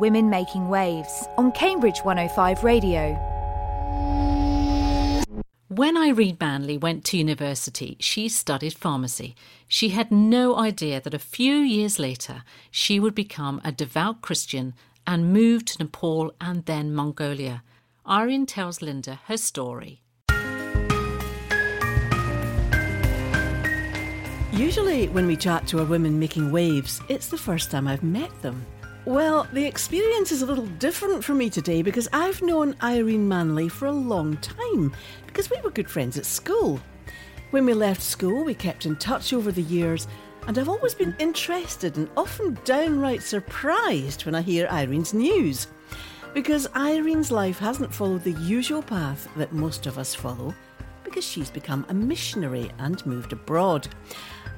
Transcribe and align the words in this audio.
Women 0.00 0.30
Making 0.30 0.68
Waves 0.68 1.28
on 1.36 1.52
Cambridge 1.52 1.98
105 2.04 2.64
Radio. 2.64 3.14
When 5.68 5.96
Irene 5.96 6.36
Manley 6.40 6.78
went 6.78 7.04
to 7.04 7.16
university, 7.18 7.96
she 8.00 8.28
studied 8.28 8.74
pharmacy. 8.74 9.36
She 9.68 9.90
had 9.90 10.10
no 10.10 10.56
idea 10.56 11.00
that 11.00 11.14
a 11.14 11.18
few 11.18 11.56
years 11.58 11.98
later 11.98 12.42
she 12.70 12.98
would 12.98 13.14
become 13.14 13.60
a 13.62 13.70
devout 13.70 14.20
Christian 14.20 14.74
and 15.06 15.32
move 15.32 15.64
to 15.66 15.78
Nepal 15.78 16.32
and 16.40 16.64
then 16.66 16.94
Mongolia. 16.94 17.62
Irene 18.08 18.46
tells 18.46 18.82
Linda 18.82 19.20
her 19.26 19.36
story. 19.36 20.02
Usually, 24.60 25.08
when 25.08 25.26
we 25.26 25.38
chat 25.38 25.66
to 25.68 25.78
a 25.78 25.84
women 25.86 26.18
making 26.18 26.52
waves, 26.52 27.00
it's 27.08 27.28
the 27.28 27.38
first 27.38 27.70
time 27.70 27.88
I've 27.88 28.02
met 28.02 28.30
them. 28.42 28.66
Well, 29.06 29.48
the 29.54 29.64
experience 29.64 30.32
is 30.32 30.42
a 30.42 30.46
little 30.46 30.66
different 30.66 31.24
for 31.24 31.32
me 31.32 31.48
today 31.48 31.80
because 31.80 32.10
I've 32.12 32.42
known 32.42 32.76
Irene 32.82 33.26
Manley 33.26 33.70
for 33.70 33.86
a 33.86 33.90
long 33.90 34.36
time 34.36 34.94
because 35.26 35.48
we 35.48 35.58
were 35.62 35.70
good 35.70 35.88
friends 35.88 36.18
at 36.18 36.26
school. 36.26 36.78
When 37.52 37.64
we 37.64 37.72
left 37.72 38.02
school, 38.02 38.44
we 38.44 38.52
kept 38.52 38.84
in 38.84 38.96
touch 38.96 39.32
over 39.32 39.50
the 39.50 39.62
years, 39.62 40.06
and 40.46 40.58
I've 40.58 40.68
always 40.68 40.94
been 40.94 41.16
interested 41.18 41.96
and 41.96 42.10
often 42.14 42.58
downright 42.64 43.22
surprised 43.22 44.26
when 44.26 44.34
I 44.34 44.42
hear 44.42 44.68
Irene's 44.70 45.14
news. 45.14 45.68
Because 46.34 46.68
Irene's 46.74 47.32
life 47.32 47.58
hasn't 47.58 47.94
followed 47.94 48.24
the 48.24 48.38
usual 48.42 48.82
path 48.82 49.26
that 49.36 49.54
most 49.54 49.86
of 49.86 49.96
us 49.96 50.14
follow, 50.14 50.54
because 51.10 51.24
she's 51.24 51.50
become 51.50 51.84
a 51.88 51.94
missionary 51.94 52.70
and 52.78 53.04
moved 53.04 53.32
abroad. 53.32 53.88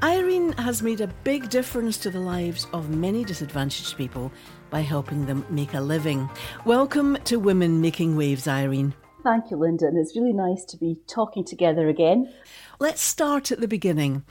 Irene 0.03 0.53
has 0.53 0.83
made 0.83 1.01
a 1.01 1.07
big 1.25 1.49
difference 1.49 1.97
to 1.97 2.11
the 2.11 2.21
lives 2.21 2.67
of 2.75 2.91
many 2.91 3.25
disadvantaged 3.25 3.97
people 3.97 4.31
by 4.69 4.81
helping 4.81 5.25
them 5.25 5.47
make 5.49 5.73
a 5.73 5.81
living. 5.81 6.29
Welcome 6.67 7.17
to 7.25 7.39
Women 7.39 7.81
Making 7.81 8.17
Waves, 8.17 8.47
Irene. 8.47 8.93
Thank 9.23 9.51
you, 9.51 9.57
Linda, 9.57 9.87
and 9.87 9.97
it's 9.97 10.15
really 10.15 10.35
nice 10.35 10.63
to 10.67 10.77
be 10.77 10.99
talking 11.07 11.43
together 11.43 11.89
again. 11.89 12.31
Let's 12.79 13.01
start 13.01 13.51
at 13.51 13.61
the 13.61 13.69
beginning. 13.69 14.23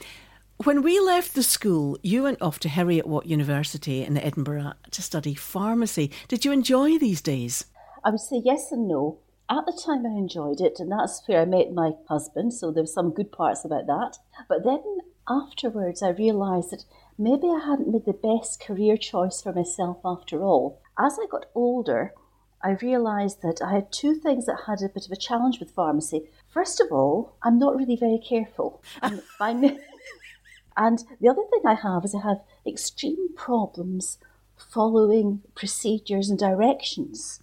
When 0.62 0.82
we 0.82 1.00
left 1.00 1.34
the 1.34 1.42
school, 1.42 1.98
you 2.04 2.22
went 2.22 2.40
off 2.40 2.60
to 2.60 2.68
Heriot 2.68 3.06
Watt 3.06 3.26
University 3.26 4.04
in 4.04 4.16
Edinburgh 4.16 4.74
to 4.92 5.02
study 5.02 5.34
pharmacy. 5.34 6.12
Did 6.28 6.44
you 6.44 6.52
enjoy 6.52 6.98
these 6.98 7.20
days? 7.20 7.64
I 8.04 8.10
would 8.10 8.20
say 8.20 8.40
yes 8.44 8.70
and 8.70 8.86
no. 8.86 9.18
At 9.52 9.66
the 9.66 9.72
time, 9.72 10.06
I 10.06 10.16
enjoyed 10.16 10.62
it, 10.62 10.80
and 10.80 10.90
that's 10.90 11.28
where 11.28 11.42
I 11.42 11.44
met 11.44 11.74
my 11.74 11.92
husband, 12.08 12.54
so 12.54 12.70
there 12.70 12.84
were 12.84 12.86
some 12.86 13.10
good 13.10 13.30
parts 13.30 13.66
about 13.66 13.86
that. 13.86 14.16
But 14.48 14.64
then 14.64 14.82
afterwards, 15.28 16.02
I 16.02 16.08
realised 16.08 16.70
that 16.70 16.86
maybe 17.18 17.48
I 17.48 17.58
hadn't 17.58 17.92
made 17.92 18.06
the 18.06 18.14
best 18.14 18.60
career 18.60 18.96
choice 18.96 19.42
for 19.42 19.52
myself 19.52 19.98
after 20.06 20.42
all. 20.42 20.80
As 20.98 21.18
I 21.22 21.26
got 21.30 21.50
older, 21.54 22.14
I 22.62 22.78
realised 22.80 23.42
that 23.42 23.60
I 23.60 23.72
had 23.72 23.92
two 23.92 24.14
things 24.14 24.46
that 24.46 24.62
had 24.66 24.80
a 24.80 24.88
bit 24.88 25.04
of 25.04 25.12
a 25.12 25.16
challenge 25.16 25.60
with 25.60 25.72
pharmacy. 25.72 26.30
First 26.48 26.80
of 26.80 26.90
all, 26.90 27.36
I'm 27.42 27.58
not 27.58 27.76
really 27.76 27.96
very 27.96 28.20
careful. 28.26 28.82
And, 29.02 29.20
the 31.20 31.28
other 31.28 31.42
thing 31.50 31.66
I 31.66 31.74
have 31.74 32.06
is 32.06 32.14
I 32.14 32.22
have 32.22 32.40
extreme 32.66 33.34
problems 33.36 34.16
following 34.56 35.42
procedures 35.54 36.30
and 36.30 36.38
directions. 36.38 37.42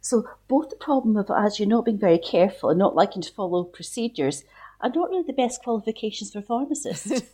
So 0.00 0.28
both 0.48 0.70
the 0.70 0.76
problem 0.76 1.16
of 1.16 1.30
as 1.30 1.58
you're 1.58 1.68
not 1.68 1.84
being 1.84 1.98
very 1.98 2.18
careful 2.18 2.70
and 2.70 2.78
not 2.78 2.94
liking 2.94 3.22
to 3.22 3.32
follow 3.32 3.64
procedures 3.64 4.44
are 4.80 4.90
not 4.90 5.10
really 5.10 5.24
the 5.24 5.32
best 5.32 5.62
qualifications 5.62 6.32
for 6.32 6.40
pharmacists. 6.42 7.22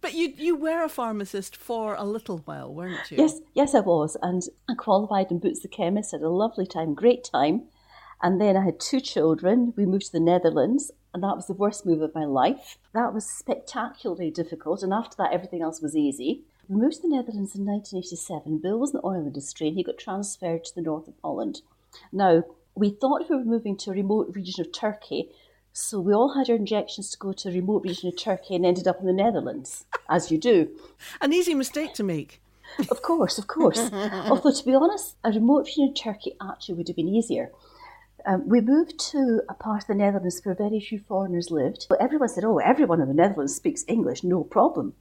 but 0.00 0.14
you 0.14 0.32
you 0.36 0.56
were 0.56 0.82
a 0.82 0.88
pharmacist 0.88 1.56
for 1.56 1.94
a 1.94 2.04
little 2.04 2.38
while, 2.38 2.72
weren't 2.72 3.10
you? 3.10 3.18
Yes, 3.18 3.40
yes, 3.52 3.74
I 3.74 3.80
was, 3.80 4.16
and 4.22 4.42
I 4.68 4.74
qualified 4.74 5.30
in 5.30 5.38
Boots 5.38 5.60
the 5.60 5.68
chemist. 5.68 6.12
Had 6.12 6.22
a 6.22 6.28
lovely 6.28 6.66
time, 6.66 6.94
great 6.94 7.24
time, 7.24 7.64
and 8.22 8.40
then 8.40 8.56
I 8.56 8.64
had 8.64 8.80
two 8.80 9.00
children. 9.00 9.74
We 9.76 9.84
moved 9.84 10.06
to 10.06 10.12
the 10.12 10.20
Netherlands, 10.20 10.90
and 11.12 11.22
that 11.22 11.36
was 11.36 11.46
the 11.46 11.52
worst 11.52 11.84
move 11.84 12.00
of 12.00 12.14
my 12.14 12.24
life. 12.24 12.78
That 12.94 13.12
was 13.12 13.28
spectacularly 13.28 14.30
difficult, 14.30 14.82
and 14.82 14.92
after 14.92 15.16
that, 15.18 15.32
everything 15.32 15.62
else 15.62 15.82
was 15.82 15.94
easy. 15.94 16.44
We 16.68 16.76
moved 16.76 16.96
to 16.96 17.02
the 17.02 17.08
Netherlands 17.08 17.54
in 17.54 17.66
1987. 17.66 18.58
Bill 18.58 18.78
was 18.78 18.92
in 18.92 19.00
the 19.00 19.06
oil 19.06 19.26
industry, 19.26 19.68
and 19.68 19.76
he 19.76 19.82
got 19.82 19.98
transferred 19.98 20.64
to 20.64 20.74
the 20.74 20.82
north 20.82 21.08
of 21.08 21.14
Holland. 21.22 21.60
Now, 22.12 22.44
we 22.74 22.90
thought 22.90 23.28
we 23.28 23.36
were 23.36 23.44
moving 23.44 23.76
to 23.78 23.90
a 23.90 23.94
remote 23.94 24.34
region 24.34 24.64
of 24.64 24.72
Turkey, 24.72 25.30
so 25.72 26.00
we 26.00 26.14
all 26.14 26.34
had 26.34 26.48
our 26.48 26.56
injections 26.56 27.10
to 27.10 27.18
go 27.18 27.32
to 27.32 27.48
a 27.48 27.52
remote 27.52 27.84
region 27.84 28.08
of 28.08 28.16
Turkey 28.16 28.54
and 28.54 28.64
ended 28.64 28.88
up 28.88 29.00
in 29.00 29.06
the 29.06 29.12
Netherlands, 29.12 29.84
as 30.08 30.30
you 30.30 30.38
do. 30.38 30.70
An 31.20 31.32
easy 31.32 31.54
mistake 31.54 31.92
to 31.94 32.02
make. 32.02 32.40
Of 32.90 33.02
course, 33.02 33.38
of 33.38 33.46
course. 33.46 33.78
Although, 33.92 34.52
to 34.52 34.64
be 34.64 34.74
honest, 34.74 35.16
a 35.22 35.30
remote 35.30 35.66
region 35.66 35.88
of 35.88 35.94
Turkey 35.94 36.34
actually 36.40 36.76
would 36.76 36.88
have 36.88 36.96
been 36.96 37.08
easier. 37.08 37.52
Um, 38.26 38.48
we 38.48 38.62
moved 38.62 38.98
to 39.10 39.42
a 39.50 39.54
part 39.54 39.82
of 39.82 39.86
the 39.88 39.94
Netherlands 39.94 40.40
where 40.42 40.54
very 40.54 40.80
few 40.80 40.98
foreigners 40.98 41.50
lived. 41.50 41.86
But 41.90 42.00
everyone 42.00 42.30
said, 42.30 42.44
oh, 42.44 42.58
everyone 42.58 43.02
in 43.02 43.08
the 43.08 43.14
Netherlands 43.14 43.54
speaks 43.54 43.84
English, 43.86 44.24
no 44.24 44.44
problem. 44.44 44.94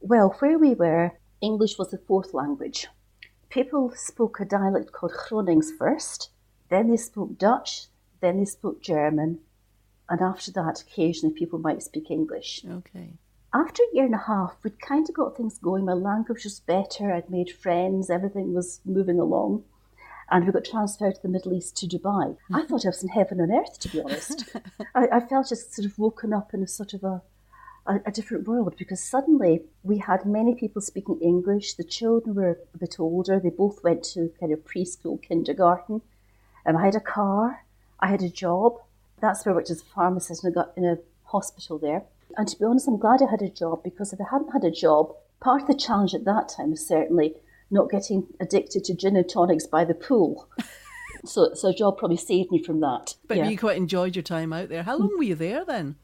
Well, 0.00 0.36
where 0.38 0.58
we 0.58 0.74
were, 0.74 1.12
English 1.40 1.78
was 1.78 1.90
the 1.90 1.98
fourth 1.98 2.34
language. 2.34 2.86
People 3.48 3.92
spoke 3.94 4.40
a 4.40 4.44
dialect 4.44 4.92
called 4.92 5.12
Gronings 5.12 5.70
first, 5.76 6.30
then 6.68 6.90
they 6.90 6.96
spoke 6.96 7.38
Dutch, 7.38 7.86
then 8.20 8.38
they 8.38 8.44
spoke 8.44 8.82
German, 8.82 9.40
and 10.08 10.20
after 10.20 10.50
that, 10.52 10.82
occasionally 10.82 11.34
people 11.34 11.58
might 11.58 11.82
speak 11.82 12.10
English. 12.10 12.64
Okay. 12.68 13.14
After 13.52 13.82
a 13.82 13.94
year 13.94 14.04
and 14.04 14.14
a 14.14 14.18
half, 14.18 14.56
we'd 14.62 14.80
kind 14.80 15.08
of 15.08 15.14
got 15.14 15.36
things 15.36 15.58
going. 15.58 15.84
My 15.84 15.94
language 15.94 16.44
was 16.44 16.60
better, 16.60 17.12
I'd 17.12 17.30
made 17.30 17.50
friends, 17.50 18.10
everything 18.10 18.54
was 18.54 18.80
moving 18.84 19.18
along. 19.18 19.64
And 20.30 20.44
we 20.44 20.52
got 20.52 20.66
transferred 20.66 21.14
to 21.14 21.22
the 21.22 21.28
Middle 21.28 21.54
East 21.54 21.76
to 21.78 21.86
Dubai. 21.86 22.36
I 22.52 22.60
mm-hmm. 22.60 22.66
thought 22.66 22.84
I 22.84 22.90
was 22.90 23.02
in 23.02 23.08
heaven 23.08 23.40
on 23.40 23.50
earth, 23.50 23.78
to 23.80 23.88
be 23.88 24.02
honest. 24.02 24.54
I, 24.94 25.08
I 25.10 25.20
felt 25.20 25.48
just 25.48 25.74
sort 25.74 25.86
of 25.86 25.98
woken 25.98 26.34
up 26.34 26.52
in 26.52 26.62
a 26.62 26.68
sort 26.68 26.92
of 26.92 27.02
a, 27.02 27.22
a, 27.88 28.00
a, 28.06 28.12
different 28.12 28.46
world 28.46 28.74
because 28.78 29.02
suddenly 29.02 29.62
we 29.82 29.98
had 29.98 30.24
many 30.24 30.54
people 30.54 30.80
speaking 30.80 31.18
English. 31.20 31.74
The 31.74 31.84
children 31.84 32.36
were 32.36 32.58
a 32.74 32.78
bit 32.78 33.00
older. 33.00 33.40
They 33.40 33.50
both 33.50 33.82
went 33.82 34.04
to 34.12 34.32
kind 34.38 34.52
of 34.52 34.64
preschool, 34.64 35.20
kindergarten. 35.22 36.02
Um, 36.66 36.76
I 36.76 36.84
had 36.84 36.94
a 36.94 37.00
car, 37.00 37.64
I 37.98 38.08
had 38.08 38.22
a 38.22 38.28
job. 38.28 38.78
That's 39.20 39.44
where 39.44 39.54
I 39.54 39.56
worked 39.56 39.70
as 39.70 39.82
a 39.82 39.84
pharmacist 39.86 40.44
and 40.44 40.52
I 40.52 40.54
got 40.54 40.72
in 40.76 40.84
a 40.84 40.98
hospital 41.24 41.78
there. 41.78 42.04
And 42.36 42.46
to 42.46 42.58
be 42.58 42.64
honest, 42.64 42.86
I'm 42.86 42.98
glad 42.98 43.22
I 43.22 43.30
had 43.30 43.42
a 43.42 43.48
job 43.48 43.82
because 43.82 44.12
if 44.12 44.20
I 44.20 44.24
hadn't 44.30 44.52
had 44.52 44.64
a 44.64 44.70
job, 44.70 45.14
part 45.40 45.62
of 45.62 45.68
the 45.68 45.74
challenge 45.74 46.14
at 46.14 46.24
that 46.24 46.48
time 46.48 46.70
was 46.70 46.86
certainly 46.86 47.34
not 47.70 47.90
getting 47.90 48.26
addicted 48.38 48.84
to 48.84 48.94
gin 48.94 49.16
and 49.16 49.28
tonics 49.28 49.66
by 49.66 49.84
the 49.84 49.94
pool. 49.94 50.48
so, 51.24 51.54
so 51.54 51.68
a 51.68 51.74
job 51.74 51.98
probably 51.98 52.16
saved 52.16 52.50
me 52.50 52.62
from 52.62 52.80
that. 52.80 53.14
But 53.26 53.38
yeah. 53.38 53.48
you 53.48 53.58
quite 53.58 53.76
enjoyed 53.76 54.14
your 54.14 54.22
time 54.22 54.52
out 54.52 54.68
there. 54.68 54.82
How 54.82 54.96
long 54.96 55.16
were 55.16 55.24
you 55.24 55.34
there 55.34 55.64
then? 55.64 55.96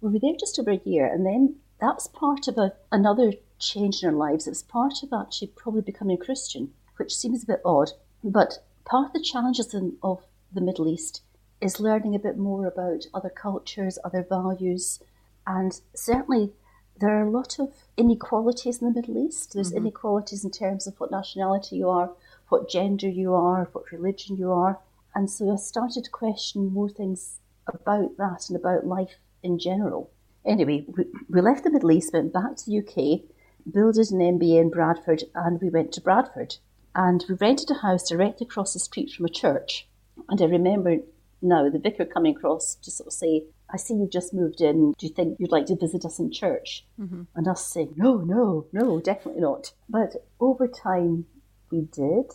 We 0.00 0.12
were 0.12 0.18
there 0.18 0.36
just 0.38 0.58
over 0.58 0.70
a 0.70 0.80
year, 0.84 1.06
and 1.06 1.26
then 1.26 1.56
that 1.80 1.94
was 1.94 2.08
part 2.08 2.48
of 2.48 2.58
a, 2.58 2.72
another 2.90 3.32
change 3.58 4.02
in 4.02 4.08
our 4.08 4.14
lives. 4.14 4.46
It 4.46 4.50
was 4.50 4.62
part 4.62 5.02
of 5.02 5.12
actually 5.12 5.48
probably 5.48 5.82
becoming 5.82 6.16
a 6.20 6.24
Christian, 6.24 6.72
which 6.96 7.16
seems 7.16 7.42
a 7.42 7.46
bit 7.46 7.60
odd. 7.64 7.92
But 8.24 8.58
part 8.84 9.08
of 9.08 9.12
the 9.12 9.20
challenges 9.20 9.74
in, 9.74 9.96
of 10.02 10.24
the 10.52 10.60
Middle 10.60 10.88
East 10.88 11.22
is 11.60 11.80
learning 11.80 12.14
a 12.14 12.18
bit 12.18 12.38
more 12.38 12.66
about 12.66 13.06
other 13.12 13.30
cultures, 13.30 13.98
other 14.04 14.22
values, 14.22 15.00
and 15.46 15.80
certainly 15.94 16.52
there 16.98 17.18
are 17.18 17.26
a 17.26 17.30
lot 17.30 17.58
of 17.58 17.72
inequalities 17.96 18.80
in 18.80 18.88
the 18.88 19.00
Middle 19.00 19.18
East. 19.18 19.54
There's 19.54 19.68
mm-hmm. 19.68 19.86
inequalities 19.86 20.44
in 20.44 20.50
terms 20.50 20.86
of 20.86 20.98
what 21.00 21.10
nationality 21.10 21.76
you 21.76 21.88
are, 21.88 22.10
what 22.48 22.68
gender 22.68 23.08
you 23.08 23.34
are, 23.34 23.68
what 23.72 23.90
religion 23.90 24.36
you 24.36 24.52
are. 24.52 24.78
And 25.14 25.30
so 25.30 25.52
I 25.52 25.56
started 25.56 26.04
to 26.04 26.10
question 26.10 26.72
more 26.72 26.90
things 26.90 27.38
about 27.66 28.16
that 28.18 28.48
and 28.48 28.56
about 28.56 28.86
life 28.86 29.16
in 29.42 29.58
general. 29.58 30.10
Anyway, 30.44 30.84
we, 30.88 31.04
we 31.28 31.40
left 31.40 31.64
the 31.64 31.70
Middle 31.70 31.92
East, 31.92 32.12
went 32.12 32.32
back 32.32 32.56
to 32.56 32.64
the 32.66 32.78
UK, 32.78 33.30
Bill 33.70 33.92
did 33.92 34.10
an 34.10 34.20
MBA 34.20 34.60
in 34.60 34.70
Bradford, 34.70 35.24
and 35.34 35.60
we 35.60 35.70
went 35.70 35.92
to 35.92 36.00
Bradford. 36.00 36.56
And 36.94 37.24
we 37.28 37.36
rented 37.36 37.70
a 37.70 37.74
house 37.74 38.08
directly 38.08 38.46
across 38.46 38.72
the 38.72 38.80
street 38.80 39.12
from 39.12 39.26
a 39.26 39.30
church. 39.30 39.86
And 40.28 40.40
I 40.40 40.46
remember 40.46 40.98
now 41.40 41.68
the 41.70 41.78
vicar 41.78 42.04
coming 42.04 42.36
across 42.36 42.74
to 42.76 42.90
sort 42.90 43.08
of 43.08 43.12
say, 43.12 43.44
I 43.72 43.76
see 43.76 43.94
you've 43.94 44.10
just 44.10 44.34
moved 44.34 44.60
in. 44.60 44.92
Do 44.98 45.06
you 45.06 45.12
think 45.12 45.38
you'd 45.38 45.52
like 45.52 45.66
to 45.66 45.76
visit 45.76 46.04
us 46.04 46.18
in 46.18 46.32
church? 46.32 46.84
Mm-hmm. 47.00 47.22
And 47.34 47.48
us 47.48 47.64
saying, 47.66 47.94
no, 47.96 48.18
no, 48.18 48.66
no, 48.72 49.00
definitely 49.00 49.42
not. 49.42 49.72
But 49.88 50.26
over 50.40 50.66
time, 50.66 51.26
we 51.70 51.82
did. 51.82 52.32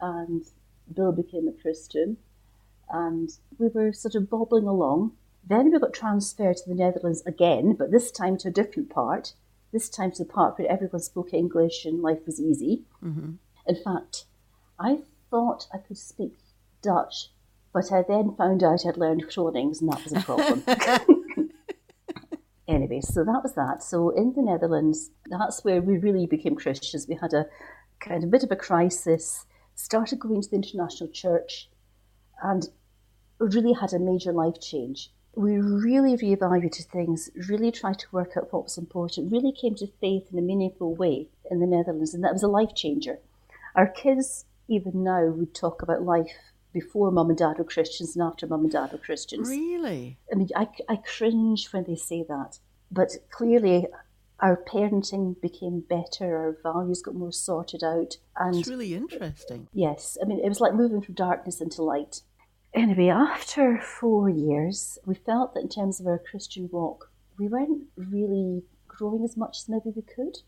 And 0.00 0.44
Bill 0.94 1.12
became 1.12 1.48
a 1.48 1.62
Christian. 1.62 2.18
And 2.90 3.30
we 3.58 3.68
were 3.68 3.92
sort 3.92 4.14
of 4.14 4.28
bobbling 4.28 4.66
along. 4.66 5.12
Then 5.48 5.70
we 5.70 5.78
got 5.78 5.94
transferred 5.94 6.58
to 6.58 6.68
the 6.68 6.74
Netherlands 6.74 7.22
again, 7.24 7.74
but 7.74 7.90
this 7.90 8.10
time 8.10 8.36
to 8.38 8.48
a 8.48 8.52
different 8.52 8.90
part. 8.90 9.32
This 9.72 9.88
time 9.88 10.12
to 10.12 10.24
the 10.24 10.30
part 10.30 10.58
where 10.58 10.70
everyone 10.70 11.00
spoke 11.00 11.32
English 11.32 11.84
and 11.84 12.02
life 12.02 12.20
was 12.26 12.40
easy. 12.40 12.84
Mm-hmm. 13.02 13.32
In 13.66 13.76
fact, 13.82 14.24
I 14.78 15.00
thought 15.30 15.66
I 15.72 15.78
could 15.78 15.98
speak 15.98 16.38
Dutch, 16.82 17.30
but 17.72 17.92
I 17.92 18.02
then 18.06 18.34
found 18.36 18.62
out 18.62 18.86
I'd 18.86 18.96
learned 18.96 19.24
Gronings, 19.28 19.80
and 19.80 19.92
that 19.92 20.04
was 20.04 20.12
a 20.12 20.20
problem. 20.20 20.64
Anyway, 22.68 23.00
so 23.00 23.24
that 23.24 23.42
was 23.42 23.54
that. 23.54 23.82
So 23.82 24.10
in 24.10 24.34
the 24.34 24.42
Netherlands, 24.42 25.10
that's 25.30 25.64
where 25.64 25.80
we 25.80 25.96
really 25.96 26.26
became 26.26 26.54
Christians. 26.54 27.08
We 27.08 27.14
had 27.14 27.32
a 27.32 27.46
kind 27.98 28.22
of 28.22 28.30
bit 28.30 28.44
of 28.44 28.52
a 28.52 28.56
crisis, 28.56 29.46
started 29.74 30.18
going 30.20 30.42
to 30.42 30.50
the 30.50 30.56
international 30.56 31.08
church, 31.08 31.70
and 32.42 32.68
really 33.38 33.72
had 33.72 33.94
a 33.94 33.98
major 33.98 34.32
life 34.32 34.60
change. 34.60 35.10
We 35.38 35.56
really 35.56 36.16
reevaluated 36.16 36.86
things, 36.86 37.30
really 37.48 37.70
tried 37.70 38.00
to 38.00 38.08
work 38.10 38.32
out 38.36 38.52
what 38.52 38.64
was 38.64 38.76
important, 38.76 39.30
really 39.30 39.52
came 39.52 39.76
to 39.76 39.86
faith 40.00 40.26
in 40.32 40.38
a 40.38 40.42
meaningful 40.42 40.96
way 40.96 41.28
in 41.48 41.60
the 41.60 41.66
Netherlands, 41.66 42.12
and 42.12 42.24
that 42.24 42.32
was 42.32 42.42
a 42.42 42.48
life 42.48 42.74
changer. 42.74 43.20
Our 43.76 43.86
kids, 43.86 44.46
even 44.66 45.04
now, 45.04 45.26
would 45.26 45.54
talk 45.54 45.80
about 45.80 46.02
life 46.02 46.32
before 46.72 47.12
mum 47.12 47.28
and 47.28 47.38
dad 47.38 47.58
were 47.58 47.62
Christians 47.64 48.16
and 48.16 48.22
after 48.24 48.48
mum 48.48 48.62
and 48.62 48.72
dad 48.72 48.90
were 48.90 48.98
Christians. 48.98 49.48
Really? 49.48 50.18
I 50.32 50.34
mean, 50.34 50.48
I, 50.56 50.66
I 50.88 50.96
cringe 50.96 51.68
when 51.72 51.84
they 51.84 51.94
say 51.94 52.24
that. 52.28 52.58
But 52.90 53.12
clearly, 53.30 53.86
our 54.40 54.56
parenting 54.56 55.40
became 55.40 55.80
better, 55.80 56.36
our 56.36 56.56
values 56.64 57.00
got 57.00 57.14
more 57.14 57.30
sorted 57.30 57.84
out. 57.84 58.16
And 58.36 58.56
It's 58.56 58.68
really 58.68 58.92
interesting. 58.92 59.68
yes, 59.72 60.18
I 60.20 60.26
mean, 60.26 60.40
it 60.40 60.48
was 60.48 60.60
like 60.60 60.74
moving 60.74 61.00
from 61.00 61.14
darkness 61.14 61.60
into 61.60 61.82
light. 61.82 62.22
Anyway, 62.78 63.08
after 63.08 63.76
four 63.80 64.28
years, 64.28 65.00
we 65.04 65.12
felt 65.12 65.52
that 65.52 65.62
in 65.62 65.68
terms 65.68 65.98
of 65.98 66.06
our 66.06 66.16
Christian 66.16 66.68
walk, 66.70 67.10
we 67.36 67.48
weren't 67.48 67.82
really 67.96 68.62
growing 68.86 69.24
as 69.24 69.36
much 69.36 69.58
as 69.58 69.68
maybe 69.68 69.90
we 69.90 70.02
could. 70.02 70.38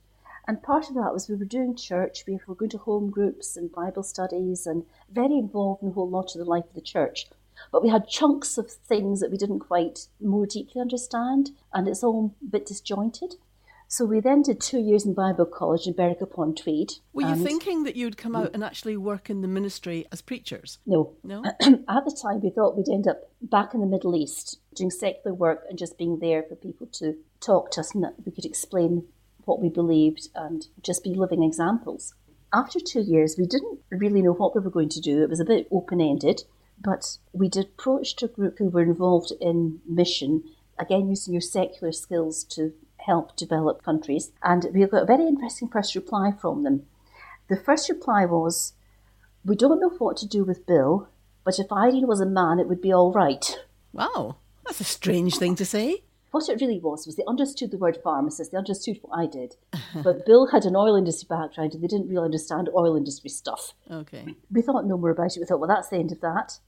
And 0.47 0.63
part 0.63 0.89
of 0.89 0.95
that 0.95 1.13
was 1.13 1.29
we 1.29 1.35
were 1.35 1.45
doing 1.45 1.75
church, 1.75 2.23
we 2.29 2.39
were 2.47 2.55
going 2.55 2.71
to 2.71 2.79
home 2.79 3.11
groups 3.11 3.57
and 3.57 3.73
Bible 3.73 4.05
studies 4.05 4.65
and 4.65 4.85
very 5.11 5.39
involved 5.39 5.83
in 5.83 5.89
a 5.89 5.93
whole 5.93 6.09
lot 6.09 6.37
of 6.37 6.39
the 6.39 6.45
life 6.45 6.67
of 6.67 6.75
the 6.75 6.81
church. 6.81 7.27
But 7.73 7.83
we 7.83 7.89
had 7.89 8.07
chunks 8.07 8.57
of 8.57 8.71
things 8.71 9.19
that 9.19 9.33
we 9.33 9.37
didn't 9.37 9.59
quite 9.59 10.07
more 10.21 10.47
deeply 10.47 10.81
understand, 10.81 11.51
and 11.73 11.89
it's 11.89 12.05
all 12.05 12.37
a 12.41 12.47
bit 12.47 12.65
disjointed. 12.65 13.35
So 13.93 14.05
we 14.05 14.21
then 14.21 14.43
did 14.43 14.61
two 14.61 14.79
years 14.79 15.05
in 15.05 15.15
Bible 15.15 15.45
college 15.45 15.89
in 15.89 15.95
Berwick 15.95 16.21
upon 16.21 16.55
Tweed. 16.55 16.93
Were 17.13 17.29
you 17.29 17.35
thinking 17.35 17.83
that 17.83 17.97
you'd 17.97 18.17
come 18.17 18.37
out 18.37 18.53
and 18.55 18.63
actually 18.63 18.97
work 18.97 19.29
in 19.29 19.41
the 19.41 19.49
ministry 19.49 20.07
as 20.13 20.23
preachers? 20.23 20.79
No. 20.87 21.17
No? 21.25 21.43
At 21.61 22.05
the 22.05 22.17
time, 22.23 22.41
we 22.41 22.51
thought 22.51 22.77
we'd 22.77 22.89
end 22.89 23.09
up 23.09 23.33
back 23.43 23.75
in 23.75 23.81
the 23.81 23.89
Middle 23.89 24.15
East 24.15 24.61
doing 24.77 24.93
secular 24.93 25.35
work 25.35 25.65
and 25.69 25.77
just 25.77 25.99
being 25.99 26.21
there 26.21 26.45
for 26.45 26.55
people 26.55 26.87
to 26.93 27.17
talk 27.41 27.73
to 27.73 27.81
us 27.81 27.93
and 27.93 28.05
that 28.05 28.15
we 28.25 28.31
could 28.31 28.45
explain 28.45 29.09
what 29.45 29.61
we 29.61 29.69
believed 29.69 30.29
and 30.37 30.69
just 30.85 31.03
be 31.03 31.13
living 31.13 31.43
examples. 31.43 32.15
After 32.55 32.79
two 32.79 33.01
years, 33.01 33.35
we 33.37 33.45
didn't 33.45 33.81
really 33.91 34.23
know 34.23 34.35
what 34.35 34.55
we 34.55 34.61
were 34.61 34.71
going 34.71 34.91
to 34.91 35.01
do. 35.01 35.25
It 35.25 35.31
was 35.31 35.41
a 35.41 35.45
bit 35.45 35.67
open 35.73 36.01
ended, 36.01 36.45
but 36.81 37.19
we 37.33 37.49
did 37.49 37.65
approach 37.65 38.23
a 38.23 38.29
group 38.29 38.59
who 38.59 38.69
were 38.69 38.83
involved 38.83 39.33
in 39.41 39.81
mission, 39.85 40.45
again, 40.79 41.09
using 41.09 41.35
your 41.35 41.41
secular 41.41 41.91
skills 41.91 42.45
to 42.45 42.73
help 43.07 43.37
develop 43.37 43.83
countries. 43.83 44.33
And 44.43 44.67
we 44.73 44.87
got 44.87 45.03
a 45.03 45.07
very 45.07 45.27
interesting 45.27 45.69
first 45.69 45.95
reply 45.95 46.33
from 46.33 46.63
them. 46.63 46.87
The 47.49 47.57
first 47.57 47.89
reply 47.89 48.27
was, 48.27 48.75
We 49.45 49.57
don't 49.57 49.81
know 49.81 49.91
what 49.91 50.17
to 50.19 50.29
do 50.29 50.45
with 50.45 50.67
Bill, 50.67 51.09
but 51.45 51.59
if 51.59 51.73
Irene 51.73 52.07
was 52.07 52.21
a 52.21 52.27
man, 52.27 52.59
it 52.59 52.69
would 52.69 52.81
be 52.81 52.93
all 52.93 53.13
right. 53.13 53.59
Wow, 53.93 54.37
that's 54.65 54.81
a 54.81 54.85
strange 54.85 55.37
thing 55.37 55.57
to 55.57 55.65
say. 55.65 56.05
What 56.31 56.49
it 56.49 56.61
really 56.61 56.79
was 56.79 57.07
was 57.07 57.17
they 57.17 57.25
understood 57.27 57.73
the 57.73 57.79
word 57.79 57.99
pharmacist, 58.05 58.53
they 58.53 58.59
understood 58.59 58.99
what 59.03 59.19
I 59.19 59.27
did. 59.27 59.57
but 60.05 60.25
Bill 60.25 60.47
had 60.47 60.65
an 60.65 60.77
oil 60.77 60.95
industry 60.95 61.27
background 61.29 61.75
and 61.75 61.83
they 61.83 61.89
didn't 61.89 62.09
really 62.09 62.25
understand 62.25 62.71
oil 62.75 62.97
industry 62.97 63.31
stuff. 63.31 63.73
Okay. 63.91 64.37
We 64.51 64.63
thought 64.63 64.87
no 64.87 64.97
more 64.97 65.11
about 65.11 65.37
it. 65.37 65.41
We 65.41 65.47
thought, 65.47 65.59
well, 65.59 65.69
that's 65.69 65.89
the 65.89 65.97
end 65.97 66.13
of 66.13 66.21
that. 66.21 66.61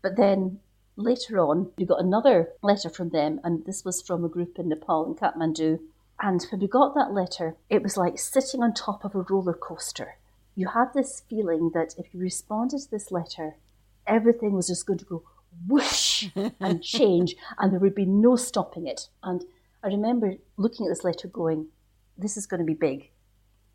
But 0.00 0.16
then 0.16 0.60
later 0.96 1.38
on, 1.38 1.70
we 1.76 1.84
got 1.84 2.00
another 2.00 2.50
letter 2.62 2.88
from 2.88 3.10
them, 3.10 3.40
and 3.44 3.64
this 3.64 3.84
was 3.84 4.02
from 4.02 4.24
a 4.24 4.28
group 4.28 4.58
in 4.58 4.68
Nepal 4.68 5.06
in 5.06 5.14
Kathmandu. 5.14 5.80
And 6.20 6.46
when 6.50 6.60
we 6.60 6.68
got 6.68 6.94
that 6.94 7.12
letter, 7.12 7.56
it 7.68 7.82
was 7.82 7.96
like 7.96 8.18
sitting 8.18 8.62
on 8.62 8.74
top 8.74 9.04
of 9.04 9.14
a 9.14 9.22
roller 9.22 9.54
coaster. 9.54 10.16
You 10.54 10.68
had 10.68 10.92
this 10.94 11.22
feeling 11.28 11.70
that 11.74 11.94
if 11.98 12.12
you 12.12 12.20
responded 12.20 12.80
to 12.80 12.90
this 12.90 13.10
letter, 13.10 13.56
everything 14.06 14.52
was 14.52 14.68
just 14.68 14.86
going 14.86 14.98
to 14.98 15.04
go 15.04 15.22
whoosh 15.66 16.28
and 16.60 16.82
change, 16.82 17.34
and 17.58 17.72
there 17.72 17.80
would 17.80 17.94
be 17.94 18.04
no 18.04 18.36
stopping 18.36 18.86
it. 18.86 19.08
And 19.22 19.44
I 19.82 19.88
remember 19.88 20.34
looking 20.56 20.86
at 20.86 20.90
this 20.90 21.04
letter 21.04 21.28
going, 21.28 21.68
this 22.16 22.36
is 22.36 22.46
going 22.46 22.60
to 22.60 22.66
be 22.66 22.74
big. 22.74 23.10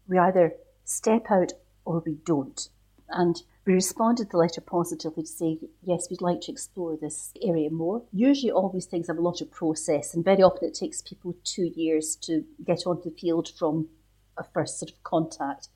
We 0.07 0.17
either 0.17 0.53
step 0.85 1.25
out 1.29 1.53
or 1.83 2.01
we 2.05 2.13
don't. 2.25 2.69
And 3.09 3.41
we 3.67 3.73
responded 3.73 4.23
to 4.23 4.29
the 4.31 4.37
letter 4.37 4.61
positively 4.61 5.23
to 5.23 5.29
say, 5.29 5.59
yes, 5.83 6.07
we'd 6.09 6.21
like 6.21 6.39
to 6.41 6.51
explore 6.53 6.95
this 6.95 7.33
area 7.41 7.69
more. 7.69 8.01
Usually, 8.13 8.49
all 8.49 8.69
these 8.69 8.85
things 8.85 9.07
have 9.07 9.17
a 9.17 9.21
lot 9.21 9.41
of 9.41 9.51
process, 9.51 10.13
and 10.13 10.23
very 10.23 10.41
often 10.41 10.69
it 10.69 10.73
takes 10.73 11.01
people 11.01 11.35
two 11.43 11.69
years 11.75 12.15
to 12.21 12.45
get 12.63 12.87
onto 12.87 13.09
the 13.09 13.15
field 13.15 13.49
from 13.59 13.89
a 14.37 14.45
first 14.45 14.79
sort 14.79 14.91
of 14.91 15.03
contact. 15.03 15.67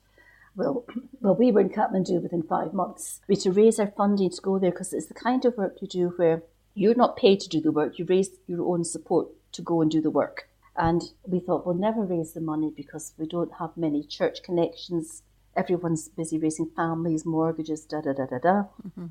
Well, 0.56 0.86
well, 1.20 1.34
we 1.34 1.52
were 1.52 1.60
in 1.60 1.68
Kathmandu 1.68 2.22
within 2.22 2.42
five 2.42 2.72
months. 2.72 3.20
We 3.28 3.34
had 3.34 3.42
to 3.42 3.52
raise 3.52 3.78
our 3.78 3.92
funding 3.94 4.30
to 4.30 4.40
go 4.40 4.58
there 4.58 4.70
because 4.70 4.94
it's 4.94 5.06
the 5.06 5.14
kind 5.14 5.44
of 5.44 5.58
work 5.58 5.76
you 5.82 5.86
do 5.86 6.14
where 6.16 6.42
you're 6.74 6.94
not 6.94 7.18
paid 7.18 7.40
to 7.40 7.48
do 7.48 7.60
the 7.60 7.72
work, 7.72 7.98
you 7.98 8.06
raise 8.06 8.30
your 8.46 8.66
own 8.66 8.84
support 8.84 9.28
to 9.52 9.60
go 9.60 9.82
and 9.82 9.90
do 9.90 10.00
the 10.00 10.10
work. 10.10 10.48
And 10.74 11.02
we 11.26 11.40
thought 11.40 11.66
we'll 11.66 11.74
never 11.74 12.00
raise 12.00 12.32
the 12.32 12.40
money 12.40 12.72
because 12.74 13.12
we 13.18 13.26
don't 13.26 13.52
have 13.58 13.76
many 13.76 14.02
church 14.02 14.42
connections. 14.42 15.22
Everyone's 15.56 16.08
busy 16.08 16.38
raising 16.38 16.70
families, 16.74 17.24
mortgages, 17.26 17.84
da 17.84 18.00
da 18.00 18.12
da 18.12 18.26
da 18.26 18.38
da. 18.38 18.62
Mm-hmm. 18.86 19.06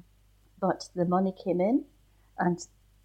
But 0.59 0.89
the 0.95 1.05
money 1.05 1.33
came 1.43 1.61
in, 1.61 1.85
and 2.38 2.59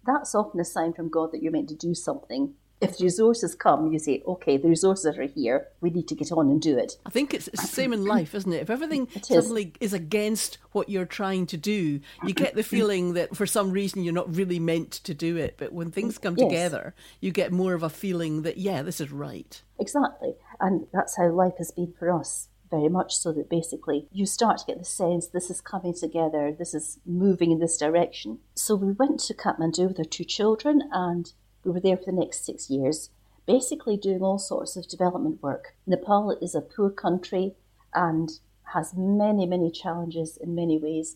that's 0.05 0.33
often 0.35 0.59
a 0.59 0.65
sign 0.65 0.93
from 0.93 1.09
God 1.09 1.31
that 1.31 1.41
you're 1.41 1.51
meant 1.51 1.69
to 1.69 1.75
do 1.75 1.93
something. 1.93 2.53
If 2.79 2.99
the 2.99 3.05
resources 3.05 3.55
come, 3.55 3.91
you 3.91 3.97
say, 3.97 4.21
okay, 4.27 4.55
the 4.57 4.69
resources 4.69 5.17
are 5.17 5.23
here, 5.23 5.67
we 5.81 5.89
need 5.89 6.07
to 6.09 6.15
get 6.15 6.31
on 6.31 6.51
and 6.51 6.61
do 6.61 6.77
it. 6.77 6.97
I 7.07 7.09
think 7.09 7.33
it's, 7.33 7.47
it's 7.47 7.63
the 7.63 7.67
same 7.67 7.91
in 7.91 8.05
life, 8.05 8.35
isn't 8.35 8.53
it? 8.53 8.61
If 8.61 8.69
everything 8.69 9.07
It 9.15 9.21
is. 9.21 9.27
suddenly 9.29 9.73
is 9.79 9.93
against 9.93 10.59
what 10.73 10.87
you're 10.87 11.05
trying 11.07 11.47
to 11.47 11.57
do, 11.57 11.99
you 12.23 12.33
get 12.35 12.53
the 12.53 12.61
feeling 12.61 13.13
that 13.15 13.35
for 13.35 13.47
some 13.47 13.71
reason 13.71 14.03
you're 14.03 14.13
not 14.13 14.35
really 14.35 14.59
meant 14.59 14.91
to 14.91 15.15
do 15.15 15.37
it. 15.37 15.55
But 15.57 15.73
when 15.73 15.89
things 15.89 16.19
come 16.19 16.35
Yes. 16.37 16.47
together, 16.47 16.93
you 17.19 17.31
get 17.31 17.51
more 17.51 17.73
of 17.73 17.81
a 17.81 17.89
feeling 17.89 18.43
that, 18.43 18.57
yeah, 18.57 18.83
this 18.83 19.01
is 19.01 19.11
right. 19.11 19.59
Exactly. 19.79 20.35
And 20.59 20.85
that's 20.93 21.17
how 21.17 21.29
life 21.29 21.57
has 21.57 21.71
been 21.71 21.95
for 21.97 22.11
us. 22.11 22.47
Very 22.69 22.89
much 22.89 23.15
so 23.15 23.31
that 23.31 23.49
basically 23.49 24.07
you 24.11 24.25
start 24.25 24.57
to 24.57 24.65
get 24.65 24.79
the 24.79 24.85
sense 24.85 25.27
this 25.27 25.49
is 25.49 25.61
coming 25.61 25.93
together, 25.93 26.51
this 26.51 26.73
is 26.73 26.99
moving 27.05 27.51
in 27.51 27.59
this 27.59 27.77
direction. 27.77 28.39
So 28.55 28.75
we 28.75 28.91
went 28.91 29.19
to 29.21 29.33
Kathmandu 29.33 29.87
with 29.87 29.99
our 29.99 30.05
two 30.05 30.25
children 30.25 30.81
and 30.91 31.31
we 31.63 31.71
were 31.71 31.79
there 31.79 31.97
for 31.97 32.05
the 32.05 32.19
next 32.19 32.45
six 32.45 32.69
years, 32.69 33.09
basically 33.45 33.95
doing 33.95 34.21
all 34.21 34.37
sorts 34.37 34.75
of 34.75 34.87
development 34.87 35.41
work. 35.41 35.75
Nepal 35.85 36.37
is 36.41 36.55
a 36.55 36.61
poor 36.61 36.89
country 36.89 37.55
and 37.93 38.31
has 38.73 38.93
many, 38.95 39.45
many 39.45 39.71
challenges 39.71 40.37
in 40.37 40.53
many 40.53 40.77
ways. 40.77 41.15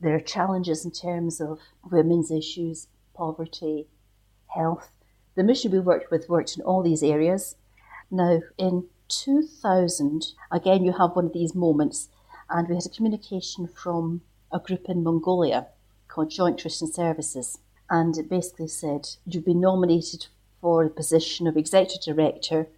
There 0.00 0.14
are 0.14 0.20
challenges 0.20 0.84
in 0.84 0.90
terms 0.90 1.40
of 1.40 1.60
women's 1.90 2.30
issues, 2.30 2.88
poverty, 3.14 3.88
health. 4.48 4.90
The 5.34 5.44
mission 5.44 5.72
we 5.72 5.80
worked 5.80 6.10
with 6.10 6.28
worked 6.28 6.56
in 6.56 6.62
all 6.62 6.82
these 6.82 7.02
areas. 7.02 7.56
Now, 8.10 8.42
in 8.58 8.86
2000, 9.10 10.32
again, 10.50 10.84
you 10.84 10.92
have 10.92 11.16
one 11.16 11.26
of 11.26 11.32
these 11.32 11.54
moments, 11.54 12.08
and 12.48 12.68
we 12.68 12.74
had 12.74 12.86
a 12.86 12.88
communication 12.88 13.68
from 13.68 14.22
a 14.52 14.58
group 14.58 14.88
in 14.88 15.02
Mongolia 15.02 15.66
called 16.08 16.30
Joint 16.30 16.60
Christian 16.60 16.90
Services, 16.90 17.58
and 17.88 18.16
it 18.16 18.30
basically 18.30 18.68
said, 18.68 19.08
You've 19.26 19.44
been 19.44 19.60
nominated 19.60 20.26
for 20.60 20.84
the 20.84 20.90
position 20.90 21.46
of 21.46 21.56
Executive 21.56 22.16
Director 22.16 22.68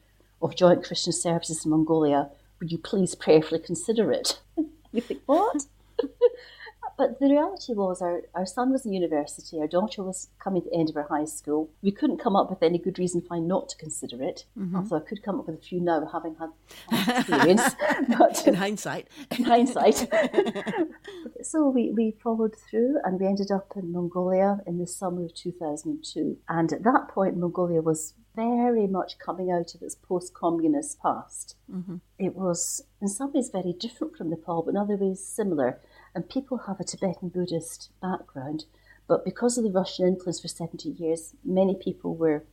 of 0.41 0.57
Joint 0.57 0.85
Christian 0.85 1.13
Services 1.13 1.65
in 1.65 1.71
Mongolia. 1.71 2.31
Would 2.61 2.73
you 2.73 2.79
please 2.79 3.15
prayerfully 3.15 3.61
consider 3.61 4.11
it? 4.11 4.41
you 4.93 5.01
think, 5.01 5.21
What? 5.27 5.67
But 7.03 7.19
the 7.19 7.27
reality 7.27 7.73
was, 7.75 8.01
our, 8.01 8.23
our 8.33 8.47
son 8.47 8.71
was 8.71 8.87
in 8.87 8.93
university, 8.93 9.59
our 9.59 9.67
daughter 9.67 10.05
was 10.05 10.29
coming 10.39 10.63
to 10.63 10.71
the 10.71 10.77
end 10.77 10.89
of 10.89 10.95
her 10.95 11.03
high 11.11 11.25
school. 11.25 11.69
We 11.83 11.91
couldn't 11.91 12.19
come 12.19 12.37
up 12.37 12.49
with 12.49 12.63
any 12.63 12.79
good 12.79 12.97
reason 12.97 13.25
why 13.27 13.41
not 13.41 13.71
to 13.71 13.77
consider 13.77 14.23
it. 14.23 14.45
Mm-hmm. 14.57 14.77
Although 14.77 14.99
I 14.99 15.01
could 15.01 15.21
come 15.21 15.41
up 15.41 15.49
with 15.49 15.59
a 15.59 15.61
few 15.61 15.81
now, 15.81 16.09
having 16.13 16.37
had 16.37 16.51
had 16.91 17.19
experience. 17.19 17.63
but 18.17 18.47
In 18.47 18.55
hindsight, 18.55 19.09
in 19.37 19.43
hindsight. 19.43 20.09
so 21.43 21.69
we, 21.71 21.91
we 21.91 22.15
followed 22.23 22.55
through 22.71 22.99
and 23.03 23.19
we 23.19 23.27
ended 23.27 23.51
up 23.51 23.73
in 23.75 23.91
Mongolia 23.91 24.61
in 24.65 24.79
the 24.79 24.87
summer 24.87 25.25
of 25.25 25.35
2002. 25.35 26.39
And 26.49 26.73
at 26.73 26.85
that 26.85 27.09
point, 27.09 27.37
Mongolia 27.37 27.83
was 27.83 28.15
very 28.35 28.87
much 28.87 29.19
coming 29.19 29.51
out 29.51 29.75
of 29.75 29.83
its 29.83 29.95
post 29.95 30.35
communist 30.35 31.01
past. 31.01 31.57
Mm-hmm. 31.71 31.97
It 32.19 32.35
was, 32.35 32.83
in 33.01 33.09
some 33.09 33.33
ways, 33.33 33.51
very 33.51 33.73
different 33.73 34.17
from 34.17 34.31
Nepal, 34.31 34.63
but 34.63 34.71
in 34.71 34.77
other 34.77 34.97
ways, 34.97 35.25
similar. 35.25 35.81
And 36.15 36.29
people 36.29 36.59
have 36.67 36.81
a 36.81 36.85
Tibetan 36.85 37.29
Buddhist 37.29 37.91
background. 38.01 38.65
But 39.07 39.25
because 39.25 39.59
of 39.59 39.65
the 39.65 39.71
Russian 39.71 40.07
influence 40.07 40.41
for 40.41 40.49
70 40.49 40.89
years, 40.89 41.35
many 41.45 41.75
people 41.75 42.15
were 42.15 42.45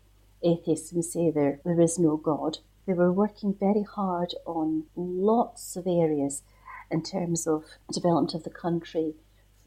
atheists 0.44 0.92
and 0.92 1.04
say 1.04 1.30
there, 1.30 1.60
there 1.64 1.80
is 1.80 2.00
no 2.00 2.18
God. 2.18 2.60
They 2.86 2.94
were 2.94 3.12
working 3.12 3.54
very 3.54 3.84
hard 3.84 4.34
on 4.46 4.86
lots 4.96 5.76
of 5.76 5.86
areas 5.86 6.42
in 6.90 7.04
terms 7.04 7.46
of 7.46 7.66
development 7.92 8.34
of 8.34 8.44
the 8.44 8.50
country. 8.50 9.14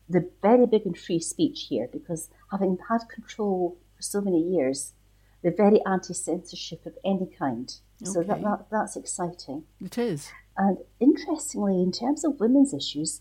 They're 0.09 0.26
very 0.42 0.66
big 0.66 0.87
on 0.87 0.95
free 0.95 1.21
speech 1.21 1.66
here 1.69 1.88
because 1.90 2.28
having 2.50 2.78
had 2.88 3.09
control 3.09 3.78
for 3.97 4.02
so 4.02 4.21
many 4.21 4.40
years, 4.40 4.95
they're 5.43 5.53
very 5.53 5.81
anti 5.85 6.15
censorship 6.15 6.87
of 6.87 6.97
any 7.05 7.27
kind. 7.27 7.75
So 8.05 8.23
that, 8.23 8.43
that, 8.43 8.67
that's 8.71 8.97
exciting. 8.97 9.65
It 9.81 9.97
is. 9.97 10.31
And 10.57 10.79
interestingly, 11.01 11.81
in 11.83 11.93
terms 11.93 12.25
of 12.25 12.41
women's 12.41 12.75
issues, 12.75 13.21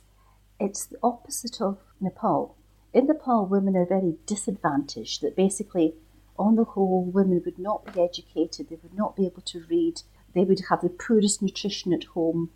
it's 0.60 0.86
the 0.86 0.98
opposite 1.04 1.62
of 1.62 1.78
Nepal. 2.00 2.56
In 2.94 3.08
Nepal, 3.08 3.46
women 3.46 3.76
are 3.76 3.86
very 3.86 4.16
disadvantaged, 4.26 5.22
that 5.22 5.36
basically, 5.36 5.94
on 6.38 6.56
the 6.56 6.64
whole, 6.64 7.04
women 7.04 7.42
would 7.46 7.60
not 7.60 7.94
be 7.94 8.02
educated, 8.02 8.70
they 8.70 8.80
would 8.82 8.96
not 8.96 9.16
be 9.16 9.26
able 9.26 9.42
to 9.44 9.64
read, 9.70 10.02
they 10.34 10.44
would 10.44 10.64
have 10.70 10.82
the 10.82 10.90
poorest 10.90 11.42
nutrition 11.42 11.94
at 11.94 12.04
home 12.06 12.50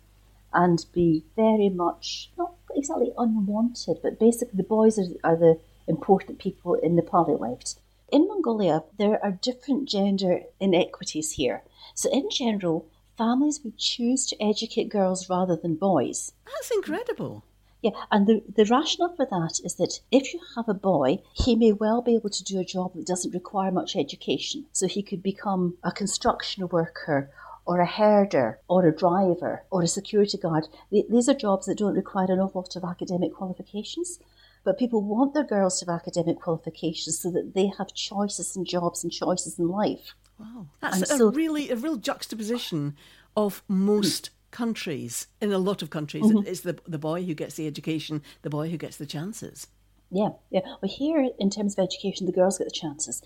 and 0.52 0.84
be 0.92 1.24
very 1.36 1.68
much, 1.68 2.30
not 2.36 2.54
exactly 2.74 3.12
unwanted, 3.16 3.98
but 4.02 4.18
basically 4.18 4.56
the 4.56 4.62
boys 4.62 4.98
are, 4.98 5.06
are 5.24 5.36
the 5.36 5.58
important 5.86 6.38
people 6.38 6.74
in 6.74 6.96
Nepali 6.96 7.38
lives. 7.38 7.78
In 8.12 8.28
Mongolia, 8.28 8.84
there 8.98 9.22
are 9.24 9.32
different 9.32 9.88
gender 9.88 10.42
inequities 10.60 11.32
here. 11.32 11.64
So, 11.94 12.08
in 12.10 12.30
general, 12.30 12.86
families 13.16 13.60
would 13.64 13.78
choose 13.78 14.26
to 14.26 14.42
educate 14.42 14.88
girls 14.88 15.28
rather 15.28 15.56
than 15.56 15.74
boys. 15.74 16.32
That's 16.46 16.70
incredible. 16.70 17.42
Yeah, 17.82 17.90
and 18.10 18.26
the, 18.26 18.42
the 18.54 18.64
rationale 18.64 19.14
for 19.14 19.26
that 19.26 19.60
is 19.64 19.74
that 19.74 20.00
if 20.10 20.32
you 20.32 20.40
have 20.54 20.68
a 20.68 20.74
boy, 20.74 21.20
he 21.32 21.54
may 21.54 21.72
well 21.72 22.00
be 22.00 22.14
able 22.14 22.30
to 22.30 22.44
do 22.44 22.58
a 22.58 22.64
job 22.64 22.94
that 22.94 23.06
doesn't 23.06 23.34
require 23.34 23.70
much 23.70 23.96
education. 23.96 24.66
So 24.72 24.86
he 24.86 25.02
could 25.02 25.22
become 25.22 25.76
a 25.82 25.92
construction 25.92 26.66
worker 26.68 27.30
or 27.64 27.80
a 27.80 27.86
herder 27.86 28.60
or 28.68 28.86
a 28.86 28.96
driver 28.96 29.64
or 29.70 29.82
a 29.82 29.88
security 29.88 30.38
guard. 30.38 30.68
These 30.90 31.28
are 31.28 31.34
jobs 31.34 31.66
that 31.66 31.78
don't 31.78 31.94
require 31.94 32.30
an 32.30 32.40
awful 32.40 32.62
lot 32.62 32.76
of 32.76 32.84
academic 32.84 33.34
qualifications. 33.34 34.20
But 34.66 34.78
people 34.78 35.00
want 35.00 35.32
their 35.32 35.44
girls 35.44 35.78
to 35.78 35.86
have 35.86 35.94
academic 36.00 36.40
qualifications 36.40 37.20
so 37.20 37.30
that 37.30 37.54
they 37.54 37.68
have 37.78 37.94
choices 37.94 38.56
in 38.56 38.64
jobs 38.64 39.02
and 39.04 39.12
choices 39.12 39.58
in 39.60 39.68
life. 39.68 40.06
Wow. 40.40 40.66
That's 40.80 40.96
And 40.96 41.04
a 41.04 41.06
so- 41.18 41.30
really 41.30 41.70
a 41.70 41.76
real 41.76 41.96
juxtaposition 41.96 42.96
of 43.36 43.62
most 43.68 44.30
countries. 44.50 45.28
In 45.40 45.52
a 45.52 45.58
lot 45.58 45.80
of 45.82 45.90
countries, 45.90 46.24
Mm-hmm. 46.24 46.46
it's 46.50 46.60
the 46.68 46.74
the 46.94 46.98
boy 46.98 47.18
who 47.24 47.34
gets 47.42 47.54
the 47.54 47.66
education, 47.72 48.22
the 48.42 48.50
boy 48.50 48.68
who 48.70 48.76
gets 48.76 48.96
the 48.96 49.06
chances. 49.06 49.68
Yeah, 50.10 50.30
yeah. 50.50 50.60
Well, 50.80 50.90
here, 51.02 51.20
in 51.44 51.50
terms 51.50 51.72
of 51.74 51.82
education, 51.88 52.26
the 52.26 52.32
girls 52.40 52.58
get 52.58 52.64
the 52.68 52.80
chances. 52.84 53.22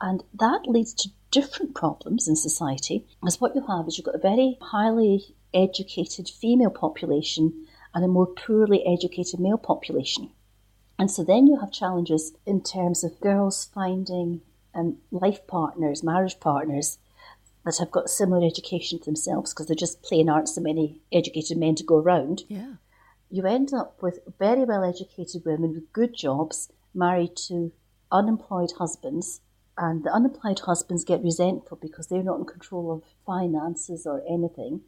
And 0.00 0.18
that 0.44 0.62
leads 0.74 0.92
to 0.94 1.08
different 1.30 1.74
problems 1.74 2.26
in 2.28 2.36
society. 2.36 2.96
As 3.26 3.40
what 3.40 3.54
you 3.56 3.64
have 3.66 3.86
is 3.88 3.96
you've 3.98 4.04
got 4.10 4.16
a 4.22 4.28
very 4.32 4.58
highly 4.60 5.14
educated 5.52 6.28
female 6.28 6.70
population 6.70 7.66
and 7.94 8.04
a 8.04 8.08
more 8.08 8.26
poorly 8.26 8.80
educated 8.94 9.38
male 9.40 9.58
population. 9.72 10.30
And 10.98 11.10
so 11.10 11.24
then 11.24 11.46
you 11.46 11.58
have 11.60 11.72
challenges 11.72 12.32
in 12.46 12.62
terms 12.62 13.02
of 13.04 13.20
girls 13.20 13.68
finding 13.74 14.42
um, 14.74 14.98
life 15.10 15.46
partners, 15.46 16.02
marriage 16.02 16.38
partners 16.40 16.98
that 17.64 17.78
have 17.78 17.90
got 17.90 18.10
similar 18.10 18.46
education 18.46 18.98
to 18.98 19.04
themselves 19.06 19.52
because 19.52 19.66
there 19.66 19.76
just 19.76 20.02
plain 20.02 20.28
aren't 20.28 20.48
so 20.48 20.60
many 20.60 21.00
educated 21.12 21.56
men 21.58 21.74
to 21.76 21.84
go 21.84 21.96
around 21.98 22.44
Yeah. 22.48 22.74
you 23.30 23.44
end 23.46 23.72
up 23.72 24.02
with 24.02 24.20
very 24.38 24.64
well 24.64 24.84
educated 24.84 25.44
women 25.44 25.72
with 25.74 25.92
good 25.92 26.14
jobs 26.14 26.70
married 26.94 27.34
to 27.48 27.72
unemployed 28.12 28.72
husbands. 28.78 29.40
And 29.76 30.04
the 30.04 30.12
unemployed 30.12 30.60
husbands 30.60 31.02
get 31.04 31.24
resentful 31.24 31.78
because 31.82 32.06
they're 32.06 32.22
not 32.22 32.38
in 32.38 32.44
control 32.44 32.92
of 32.92 33.02
finances 33.26 34.06
or 34.06 34.22
anything. 34.28 34.82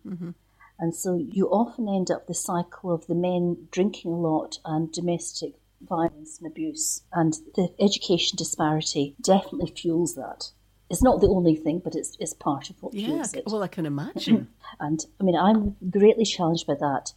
And 0.79 0.95
so 0.95 1.15
you 1.17 1.49
often 1.49 1.89
end 1.89 2.11
up 2.11 2.27
the 2.29 2.35
cycle 2.35 2.93
of 2.93 3.07
the 3.09 3.15
men 3.17 3.67
drinking 3.73 4.13
a 4.13 4.17
lot 4.21 4.59
and 4.65 4.93
domestic 4.93 5.55
violence 5.81 6.39
and 6.39 6.47
abuse. 6.47 7.03
And 7.13 7.35
the 7.55 7.69
education 7.81 8.37
disparity 8.37 9.15
definitely 9.21 9.73
fuels 9.75 10.15
that. 10.15 10.51
It's 10.89 11.03
not 11.03 11.21
the 11.21 11.29
only 11.29 11.57
thing, 11.57 11.81
but 11.83 11.95
it's, 11.97 12.17
it's 12.21 12.33
part 12.33 12.71
of 12.71 12.81
what 12.83 12.95
Yeah. 12.95 13.07
fuels 13.07 13.35
it. 13.35 13.45
Well, 13.47 13.63
I 13.63 13.69
can 13.69 13.87
imagine. 13.87 14.49
And 14.81 15.05
I 15.21 15.25
mean, 15.25 15.37
I'm 15.37 15.77
greatly 15.91 16.25
challenged 16.25 16.67
by 16.67 16.75
that. 16.75 17.13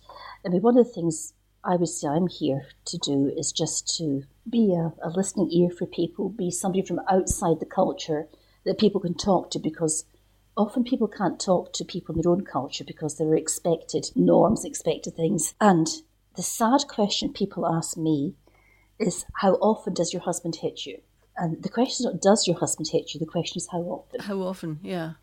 I 0.46 0.50
mean, 0.50 0.62
one 0.62 0.78
of 0.78 0.86
the 0.88 0.94
things 0.94 1.34
I 1.64 1.76
would 1.76 1.90
say 1.90 2.08
I'm 2.08 2.28
here 2.28 2.68
to 2.86 2.98
do 2.98 3.28
is 3.36 3.52
just 3.52 3.96
to 3.98 4.24
be 4.50 4.74
a, 4.74 4.94
a 5.04 5.10
listening 5.10 5.52
ear 5.52 5.70
for 5.70 5.86
people, 5.86 6.30
be 6.30 6.52
somebody 6.52 6.84
from 6.84 7.02
outside 7.10 7.60
the 7.60 7.66
culture 7.66 8.28
that 8.66 8.78
people 8.80 9.02
can 9.02 9.14
talk 9.14 9.52
to 9.52 9.60
because 9.60 10.06
often 10.56 10.84
people 10.84 11.08
can't 11.08 11.40
talk 11.40 11.74
to 11.74 11.84
people 11.86 12.16
in 12.16 12.22
their 12.22 12.32
own 12.32 12.46
culture 12.46 12.84
because 12.84 13.18
there 13.18 13.28
are 13.28 13.36
expected 13.36 14.10
norms, 14.16 14.64
expected 14.66 15.16
things. 15.16 15.54
And 15.60 15.88
the 16.36 16.44
sad 16.44 16.82
question 16.88 17.34
people 17.34 17.66
ask 17.66 17.98
me 17.98 18.36
is 19.00 19.26
how 19.34 19.54
often 19.56 19.94
does 19.94 20.14
your 20.14 20.22
husband 20.22 20.58
hit 20.58 20.86
you? 20.86 21.00
And 21.38 21.64
the 21.64 21.70
question 21.70 22.06
is 22.06 22.14
not 22.14 22.22
does 22.22 22.48
your 22.48 22.58
husband 22.60 22.90
hit 22.92 23.14
you, 23.14 23.20
the 23.20 23.26
question 23.26 23.58
is 23.58 23.68
how 23.72 23.80
often. 23.80 24.20
How 24.22 24.42
often? 24.42 24.80
Yeah. 24.84 25.14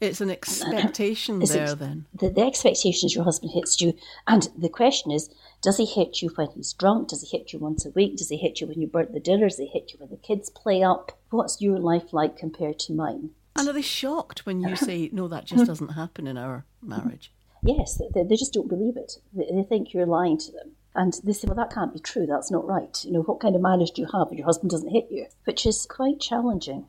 It's 0.00 0.20
an 0.20 0.30
expectation 0.30 1.40
Is 1.40 1.54
it- 1.54 1.58
there 1.58 1.74
then. 1.74 2.06
The, 2.14 2.28
the 2.28 2.42
expectation 2.42 3.06
is 3.06 3.14
your 3.14 3.24
husband 3.24 3.52
hits 3.52 3.80
you, 3.80 3.94
and 4.26 4.48
the 4.58 4.68
question 4.68 5.10
is, 5.10 5.30
does 5.62 5.78
he 5.78 5.86
hit 5.86 6.20
you 6.20 6.28
when 6.34 6.48
he's 6.54 6.72
drunk? 6.74 7.08
Does 7.08 7.22
he 7.22 7.36
hit 7.38 7.52
you 7.52 7.58
once 7.58 7.86
a 7.86 7.90
week? 7.90 8.16
Does 8.16 8.28
he 8.28 8.36
hit 8.36 8.60
you 8.60 8.66
when 8.66 8.80
you 8.80 8.86
burnt 8.86 9.12
the 9.14 9.20
dinner? 9.20 9.48
Does 9.48 9.58
he 9.58 9.66
hit 9.66 9.92
you 9.92 9.98
when 9.98 10.10
the 10.10 10.16
kids 10.16 10.50
play 10.50 10.82
up? 10.82 11.12
What's 11.30 11.60
your 11.60 11.78
life 11.78 12.12
like 12.12 12.36
compared 12.36 12.78
to 12.80 12.92
mine? 12.92 13.30
And 13.56 13.68
are 13.68 13.72
they 13.72 13.82
shocked 13.82 14.44
when 14.44 14.60
you 14.60 14.76
say, 14.76 15.08
no, 15.12 15.26
that 15.28 15.46
just 15.46 15.64
doesn't 15.64 15.90
happen 15.90 16.26
in 16.26 16.36
our 16.36 16.64
marriage? 16.82 17.32
Yes, 17.62 17.96
they, 18.12 18.22
they 18.24 18.36
just 18.36 18.52
don't 18.52 18.68
believe 18.68 18.96
it. 18.96 19.14
They, 19.32 19.46
they 19.54 19.62
think 19.62 19.94
you're 19.94 20.06
lying 20.06 20.36
to 20.38 20.52
them. 20.52 20.72
And 20.94 21.14
they 21.24 21.32
say, 21.32 21.48
well, 21.48 21.56
that 21.56 21.74
can't 21.74 21.92
be 21.92 21.98
true. 21.98 22.26
That's 22.26 22.50
not 22.50 22.66
right. 22.66 23.04
You 23.04 23.12
know, 23.12 23.22
what 23.22 23.40
kind 23.40 23.56
of 23.56 23.62
marriage 23.62 23.90
do 23.92 24.02
you 24.02 24.08
have 24.12 24.28
if 24.30 24.38
your 24.38 24.46
husband 24.46 24.70
doesn't 24.70 24.92
hit 24.92 25.08
you? 25.10 25.26
Which 25.44 25.66
is 25.66 25.86
quite 25.86 26.20
challenging. 26.20 26.86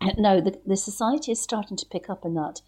Now, 0.18 0.40
the, 0.40 0.60
the 0.66 0.76
society 0.76 1.32
is 1.32 1.40
starting 1.40 1.76
to 1.78 1.86
pick 1.86 2.10
up 2.10 2.24
on 2.24 2.34
that. 2.34 2.60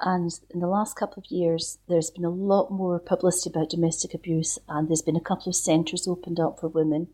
And 0.00 0.30
in 0.50 0.60
the 0.60 0.66
last 0.66 0.96
couple 0.96 1.22
of 1.22 1.30
years, 1.30 1.78
there's 1.88 2.10
been 2.10 2.24
a 2.24 2.30
lot 2.30 2.70
more 2.70 2.98
publicity 2.98 3.50
about 3.50 3.70
domestic 3.70 4.14
abuse, 4.14 4.58
and 4.68 4.88
there's 4.88 5.02
been 5.02 5.16
a 5.16 5.20
couple 5.20 5.48
of 5.48 5.56
centres 5.56 6.06
opened 6.06 6.38
up 6.38 6.60
for 6.60 6.68
women. 6.68 7.08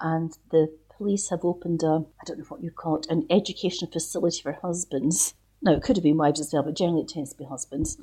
And 0.00 0.36
the 0.50 0.76
police 0.96 1.30
have 1.30 1.44
opened 1.44 1.82
a, 1.82 2.04
I 2.20 2.24
don't 2.26 2.38
know 2.38 2.44
what 2.48 2.62
you 2.62 2.70
call 2.70 2.96
it, 2.96 3.06
an 3.08 3.26
educational 3.30 3.90
facility 3.90 4.42
for 4.42 4.52
husbands. 4.52 5.34
Now, 5.64 5.72
it 5.72 5.82
could 5.82 5.96
have 5.96 6.02
been 6.02 6.16
wives 6.16 6.40
as 6.40 6.52
well, 6.52 6.64
but 6.64 6.74
generally 6.74 7.02
it 7.02 7.08
tends 7.08 7.30
to 7.30 7.38
be 7.38 7.44
husbands. 7.44 7.96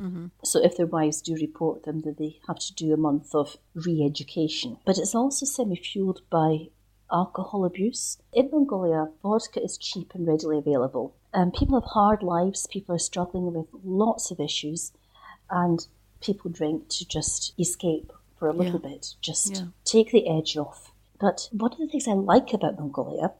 So 0.43 0.63
if 0.63 0.77
their 0.77 0.85
wives 0.85 1.21
do 1.21 1.35
report 1.35 1.83
them, 1.83 2.01
then 2.01 2.15
they 2.17 2.39
have 2.47 2.59
to 2.59 2.73
do 2.73 2.93
a 2.93 2.97
month 2.97 3.35
of 3.35 3.57
re 3.73 4.01
education. 4.03 4.77
But 4.85 4.97
it's 4.97 5.13
also 5.13 5.45
semi 5.45 5.75
fueled 5.75 6.21
by 6.29 6.69
alcohol 7.11 7.65
abuse. 7.65 8.17
In 8.31 8.49
Mongolia, 8.51 9.09
vodka 9.23 9.61
is 9.61 9.77
cheap 9.77 10.13
and 10.15 10.25
readily 10.27 10.57
available. 10.57 11.15
Um, 11.33 11.51
people 11.51 11.79
have 11.79 11.89
hard 11.91 12.23
lives, 12.23 12.65
people 12.67 12.95
are 12.95 12.99
struggling 12.99 13.51
with 13.51 13.67
lots 13.83 14.31
of 14.31 14.39
issues, 14.39 14.91
and 15.49 15.85
people 16.21 16.49
drink 16.51 16.87
to 16.89 17.07
just 17.07 17.53
escape 17.59 18.11
for 18.37 18.47
a 18.47 18.53
little 18.53 18.79
bit, 18.79 19.15
just 19.21 19.55
Yeah. 19.55 19.65
take 19.83 20.11
the 20.11 20.27
edge 20.29 20.55
off. 20.55 20.93
But 21.19 21.49
one 21.51 21.73
of 21.73 21.77
the 21.79 21.87
things 21.87 22.07
I 22.07 22.13
like 22.13 22.53
about 22.53 22.79
Mongolia 22.79 23.33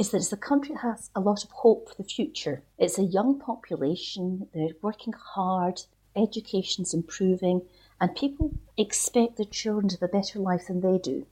is 0.00 0.10
that 0.10 0.16
it's 0.16 0.32
a 0.32 0.36
country 0.36 0.74
that 0.74 0.80
has 0.80 1.10
a 1.14 1.20
lot 1.20 1.44
of 1.44 1.50
hope 1.50 1.90
for 1.90 2.02
the 2.02 2.08
future. 2.08 2.62
It's 2.78 2.98
a 2.98 3.02
young 3.02 3.38
population, 3.38 4.48
they're 4.54 4.70
working 4.80 5.12
hard, 5.12 5.82
education's 6.16 6.94
improving, 6.94 7.60
and 8.00 8.16
people 8.16 8.50
expect 8.78 9.36
their 9.36 9.44
children 9.44 9.90
to 9.90 9.96
have 9.96 10.08
a 10.08 10.08
better 10.08 10.38
life 10.38 10.68
than 10.68 10.80
they 10.80 10.96
do. 10.96 11.26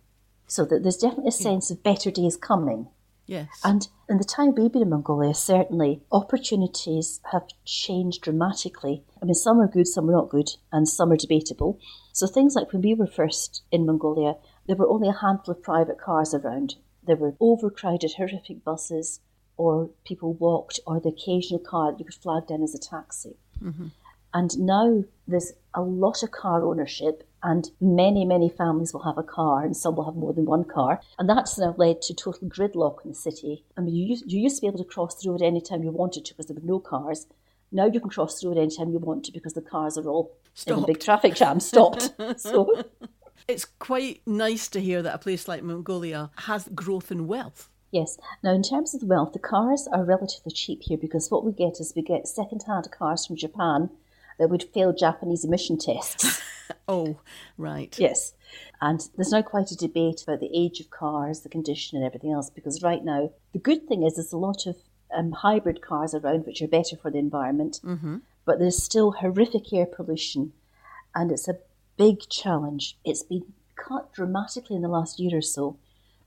So 0.47 0.67
that 0.67 0.83
there's 0.83 0.99
definitely 0.99 1.29
a 1.29 1.33
sense 1.33 1.71
of 1.71 1.83
better 1.83 2.11
days 2.11 2.37
coming. 2.37 2.89
Yes. 3.27 3.49
And 3.65 3.89
in 4.07 4.19
the 4.19 4.25
time 4.25 4.55
we've 4.55 4.73
been 4.73 4.83
in 4.83 4.91
Mongolia, 4.91 5.33
certainly 5.33 6.03
opportunities 6.13 7.21
have 7.33 7.47
changed 7.65 8.23
dramatically. 8.23 9.03
I 9.23 9.25
mean, 9.25 9.35
some 9.35 9.61
are 9.61 9.67
good, 9.67 9.89
some 9.89 10.11
are 10.11 10.13
not 10.13 10.29
good, 10.29 10.51
and 10.73 10.87
some 10.87 11.11
are 11.11 11.17
debatable. 11.17 11.79
So 12.13 12.27
things 12.27 12.55
like 12.55 12.73
when 12.73 12.83
we 12.83 12.93
were 12.93 13.07
first 13.07 13.63
in 13.73 13.87
Mongolia, 13.87 14.37
there 14.67 14.77
were 14.77 14.89
only 14.89 15.09
a 15.09 15.13
handful 15.13 15.55
of 15.55 15.63
private 15.63 15.99
cars 15.99 16.35
around. 16.35 16.77
There 17.09 17.17
were 17.17 17.35
overcrowded, 17.41 18.12
horrific 18.12 18.62
buses, 18.62 19.21
or 19.57 19.88
people 20.05 20.35
walked, 20.35 20.79
or 20.87 21.00
the 21.00 21.09
occasional 21.09 21.59
car 21.59 21.91
that 21.91 21.99
you 21.99 22.05
could 22.05 22.15
flag 22.15 22.47
down 22.47 22.62
as 22.62 22.75
a 22.75 22.79
taxi. 22.79 23.38
Mm-hmm. 23.65 23.87
And 24.35 24.59
now 24.59 25.05
there's 25.27 25.53
a 25.73 25.81
lot 25.81 26.23
of 26.23 26.33
car 26.33 26.62
ownership, 26.62 27.27
and 27.43 27.71
many, 27.81 28.27
many 28.27 28.50
families 28.50 28.93
will 28.93 29.05
have 29.05 29.17
a 29.17 29.23
car, 29.23 29.65
and 29.65 29.75
some 29.75 29.97
will 29.97 30.05
have 30.05 30.17
more 30.17 30.35
than 30.35 30.45
one 30.45 30.65
car. 30.65 31.00
And 31.19 31.27
that's 31.27 31.59
now 31.59 31.75
led 31.79 32.03
to 32.03 32.15
total 32.15 32.47
gridlock 32.47 33.05
in 33.05 33.12
the 33.12 33.17
city. 33.17 33.65
I 33.75 33.81
mean, 33.81 33.95
you 33.95 34.05
used, 34.05 34.31
you 34.31 34.38
used 34.38 34.57
to 34.57 34.61
be 34.61 34.67
able 34.67 34.85
to 34.85 34.85
cross 34.85 35.15
the 35.15 35.31
road 35.31 35.41
anytime 35.41 35.83
you 35.83 35.91
wanted 35.91 36.27
to 36.27 36.35
because 36.35 36.47
there 36.47 36.57
were 36.57 36.75
no 36.75 36.79
cars. 36.79 37.27
Now 37.73 37.87
you 37.87 38.00
can 38.00 38.11
cross 38.11 38.38
the 38.38 38.49
road 38.49 38.59
anytime 38.59 38.93
you 38.93 38.99
want 38.99 39.25
to 39.25 39.33
because 39.33 39.55
the 39.55 39.62
cars 39.62 39.97
are 39.97 40.07
all 40.07 40.37
in 40.67 40.75
a 40.75 40.87
big 40.87 41.00
traffic 41.00 41.35
jam 41.35 41.59
stopped. 41.59 42.12
so, 42.37 42.85
It's 43.47 43.64
quite 43.64 44.23
nice 44.26 44.68
to 44.68 44.80
hear 44.80 45.02
that 45.02 45.14
a 45.14 45.18
place 45.18 45.47
like 45.49 45.62
Mongolia 45.62 46.30
has 46.37 46.68
growth 46.75 47.11
and 47.11 47.28
wealth. 47.28 47.68
yes. 47.90 48.18
Now, 48.42 48.52
in 48.52 48.62
terms 48.62 48.95
of 48.95 49.00
the 49.00 49.07
wealth, 49.07 49.33
the 49.33 49.38
cars 49.38 49.88
are 49.92 50.04
relatively 50.04 50.52
cheap 50.52 50.83
here 50.83 50.99
because 50.99 51.30
what 51.30 51.45
we 51.45 51.52
get 51.52 51.80
is 51.80 51.92
we 51.95 52.02
get 52.02 52.28
second 52.28 52.64
hand 52.66 52.88
cars 52.90 53.26
from 53.26 53.37
Japan 53.37 53.90
that 54.38 54.49
would 54.49 54.64
fail 54.75 54.92
Japanese 54.92 55.45
emission 55.45 55.78
tests. 55.78 56.42
Oh, 56.87 57.21
right. 57.57 57.95
Yes. 57.99 58.35
And 58.80 59.07
there's 59.16 59.33
now 59.33 59.42
quite 59.42 59.71
a 59.71 59.76
debate 59.76 60.23
about 60.23 60.40
the 60.40 60.50
age 60.54 60.80
of 60.80 60.90
cars, 60.90 61.40
the 61.40 61.49
condition, 61.49 61.97
and 61.97 62.07
everything 62.07 62.33
else, 62.33 62.50
because 62.50 62.83
right 62.83 63.04
now, 63.04 63.30
the 63.52 63.59
good 63.59 63.87
thing 63.87 64.02
is 64.02 64.14
there's 64.14 64.33
a 64.33 64.38
lot 64.38 64.66
of 64.66 64.76
um, 65.14 65.33
hybrid 65.33 65.83
cars 65.83 66.14
around, 66.14 66.47
which 66.47 66.62
are 66.62 66.68
better 66.68 66.97
for 66.97 67.11
the 67.11 67.18
environment. 67.18 67.80
Mm-hmm. 67.85 68.18
But 68.45 68.59
there's 68.59 68.83
still 68.83 69.12
horrific 69.12 69.73
air 69.73 69.87
pollution, 69.87 70.52
and 71.14 71.30
it's 71.30 71.49
a 71.49 71.59
big 71.99 72.28
challenge. 72.31 72.97
It's 73.05 73.23
been 73.23 73.45
cut 73.76 74.12
dramatically 74.14 74.76
in 74.76 74.83
the 74.83 74.88
last 74.88 75.21
year 75.21 75.37
or 75.37 75.43
so 75.43 75.76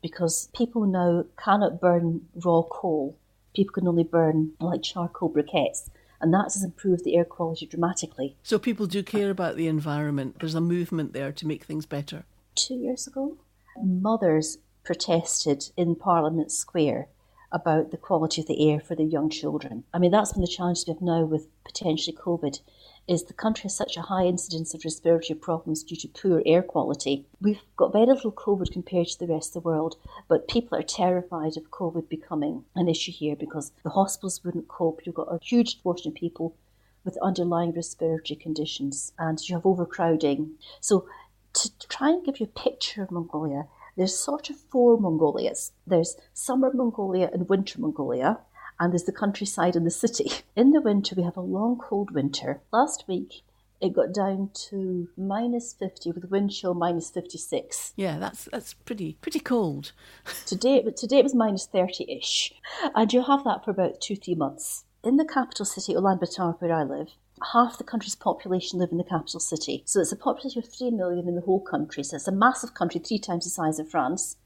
because 0.02 0.50
people 0.56 0.86
now 0.86 1.26
cannot 1.38 1.82
burn 1.82 2.22
raw 2.36 2.62
coal. 2.62 3.18
People 3.56 3.74
can 3.74 3.88
only 3.88 4.04
burn 4.04 4.52
like 4.60 4.84
charcoal 4.84 5.30
briquettes, 5.30 5.90
and 6.20 6.34
that 6.34 6.46
has 6.54 6.64
improved 6.64 7.04
the 7.04 7.16
air 7.16 7.26
quality 7.26 7.66
dramatically. 7.66 8.36
So 8.44 8.60
people 8.60 8.86
do 8.86 9.04
care 9.04 9.30
about 9.30 9.56
the 9.56 9.68
environment. 9.68 10.38
There's 10.40 10.56
a 10.56 10.62
movement 10.62 11.14
there 11.14 11.32
to 11.32 11.48
make 11.48 11.64
things 11.64 11.86
better. 11.86 12.24
Two 12.56 12.76
years 12.76 13.08
ago, 13.08 13.38
mothers 13.82 14.58
protested 14.84 15.70
in 15.78 15.96
Parliament 15.96 16.52
Square 16.52 17.08
about 17.52 17.92
the 17.92 17.98
quality 17.98 18.42
of 18.42 18.48
the 18.48 18.72
air 18.72 18.80
for 18.80 18.96
their 18.96 19.06
young 19.06 19.30
children. 19.30 19.84
I 19.94 20.00
mean, 20.00 20.12
that's 20.12 20.34
one 20.34 20.44
of 20.44 20.50
the 20.50 20.56
challenges 20.56 20.88
we 20.88 20.94
have 20.94 21.02
now 21.02 21.24
with 21.24 21.48
potentially 21.66 22.16
COVID 22.16 22.62
is 23.08 23.24
the 23.24 23.34
country 23.34 23.64
has 23.64 23.76
such 23.76 23.98
a 23.98 24.04
high 24.04 24.26
incidence 24.26 24.74
of 24.74 24.84
respiratory 24.86 25.38
problems 25.38 25.84
due 25.84 25.96
to 25.96 26.08
poor 26.08 26.42
air 26.46 26.62
quality. 26.62 27.26
We've 27.42 27.62
got 27.76 27.94
very 27.94 28.06
little 28.06 28.32
COVID 28.32 28.72
compared 28.72 29.08
to 29.08 29.20
the 29.20 29.28
rest 29.28 29.56
of 29.56 29.64
the 29.64 29.70
world, 29.70 29.98
but 30.28 30.48
people 30.48 30.78
are 30.78 30.84
terrified 30.84 31.58
of 31.58 31.72
COVID 31.72 32.08
becoming 32.10 32.64
an 32.76 32.88
issue 32.88 33.12
here 33.12 33.36
because 33.36 33.72
the 33.84 33.90
hospitals 33.90 34.44
wouldn't 34.44 34.68
cope. 34.68 35.02
You've 35.06 35.16
got 35.16 35.34
a 35.34 35.40
huge 35.42 35.76
proportion 35.76 36.10
of 36.10 36.16
people 36.16 36.56
with 37.04 37.18
underlying 37.22 37.72
respiratory 37.72 38.38
conditions 38.38 39.14
and 39.18 39.40
you 39.48 39.56
have 39.56 39.66
overcrowding. 39.66 40.52
So, 40.80 41.08
to 41.54 41.88
try 41.90 42.10
and 42.12 42.24
give 42.24 42.40
you 42.40 42.46
a 42.46 42.60
picture 42.60 43.04
of 43.04 43.12
Mongolia, 43.12 43.68
there's 43.98 44.18
sort 44.18 44.50
of 44.50 44.56
four 44.56 44.98
Mongolias. 44.98 45.74
There's 45.86 46.16
summer 46.34 46.72
Mongolia 46.74 47.30
and 47.34 47.50
winter 47.50 47.82
Mongolia 47.82 48.40
and 48.82 48.92
there's 48.92 49.04
the 49.04 49.12
countryside 49.12 49.76
and 49.76 49.86
the 49.86 49.92
city. 49.92 50.32
In 50.56 50.72
the 50.72 50.82
winter, 50.82 51.14
we 51.16 51.22
have 51.22 51.38
a 51.38 51.42
long, 51.42 51.78
cold 51.78 52.10
winter. 52.10 52.62
Last 52.74 53.06
week, 53.08 53.44
it 53.80 53.94
got 53.94 54.12
down 54.12 54.50
to 54.70 55.08
minus 55.16 55.72
50 55.74 56.12
with 56.14 56.32
wind 56.32 56.52
chill 56.52 56.74
minus 56.74 57.12
56. 57.12 57.94
Yeah, 57.96 58.18
that's 58.18 58.50
that's 58.52 58.74
pretty 58.74 59.18
pretty 59.22 59.40
cold. 59.40 59.92
today, 60.48 60.82
but 60.84 60.98
today 60.98 61.20
it 61.20 61.24
was 61.24 61.36
minus 61.36 61.68
30-ish. 61.72 62.54
And 62.96 63.14
you'll 63.14 63.26
have 63.26 63.44
that 63.44 63.64
for 63.64 63.70
about 63.70 64.02
two, 64.02 64.16
three 64.16 64.36
months. 64.36 64.86
In 65.04 65.18
the 65.18 65.26
capital 65.26 65.66
city, 65.66 65.94
Ulaanbaatar, 65.94 66.60
where 66.60 66.74
I 66.74 66.84
live, 66.84 67.10
half 67.54 67.78
the 67.78 67.84
country's 67.84 68.16
population 68.16 68.80
live 68.80 68.92
in 68.92 68.98
the 68.98 69.04
capital 69.04 69.40
city. 69.40 69.84
So 69.86 70.02
it's 70.02 70.12
a 70.12 70.16
population 70.16 70.64
of 70.64 70.74
3 70.74 70.90
million 70.90 71.28
in 71.28 71.36
the 71.36 71.42
whole 71.42 71.62
country. 71.62 72.04
So 72.04 72.16
it's 72.16 72.28
a 72.28 72.32
massive 72.32 72.74
country, 72.74 73.00
three 73.00 73.20
times 73.20 73.44
the 73.44 73.52
size 73.52 73.78
of 73.78 73.90
France. 73.90 74.38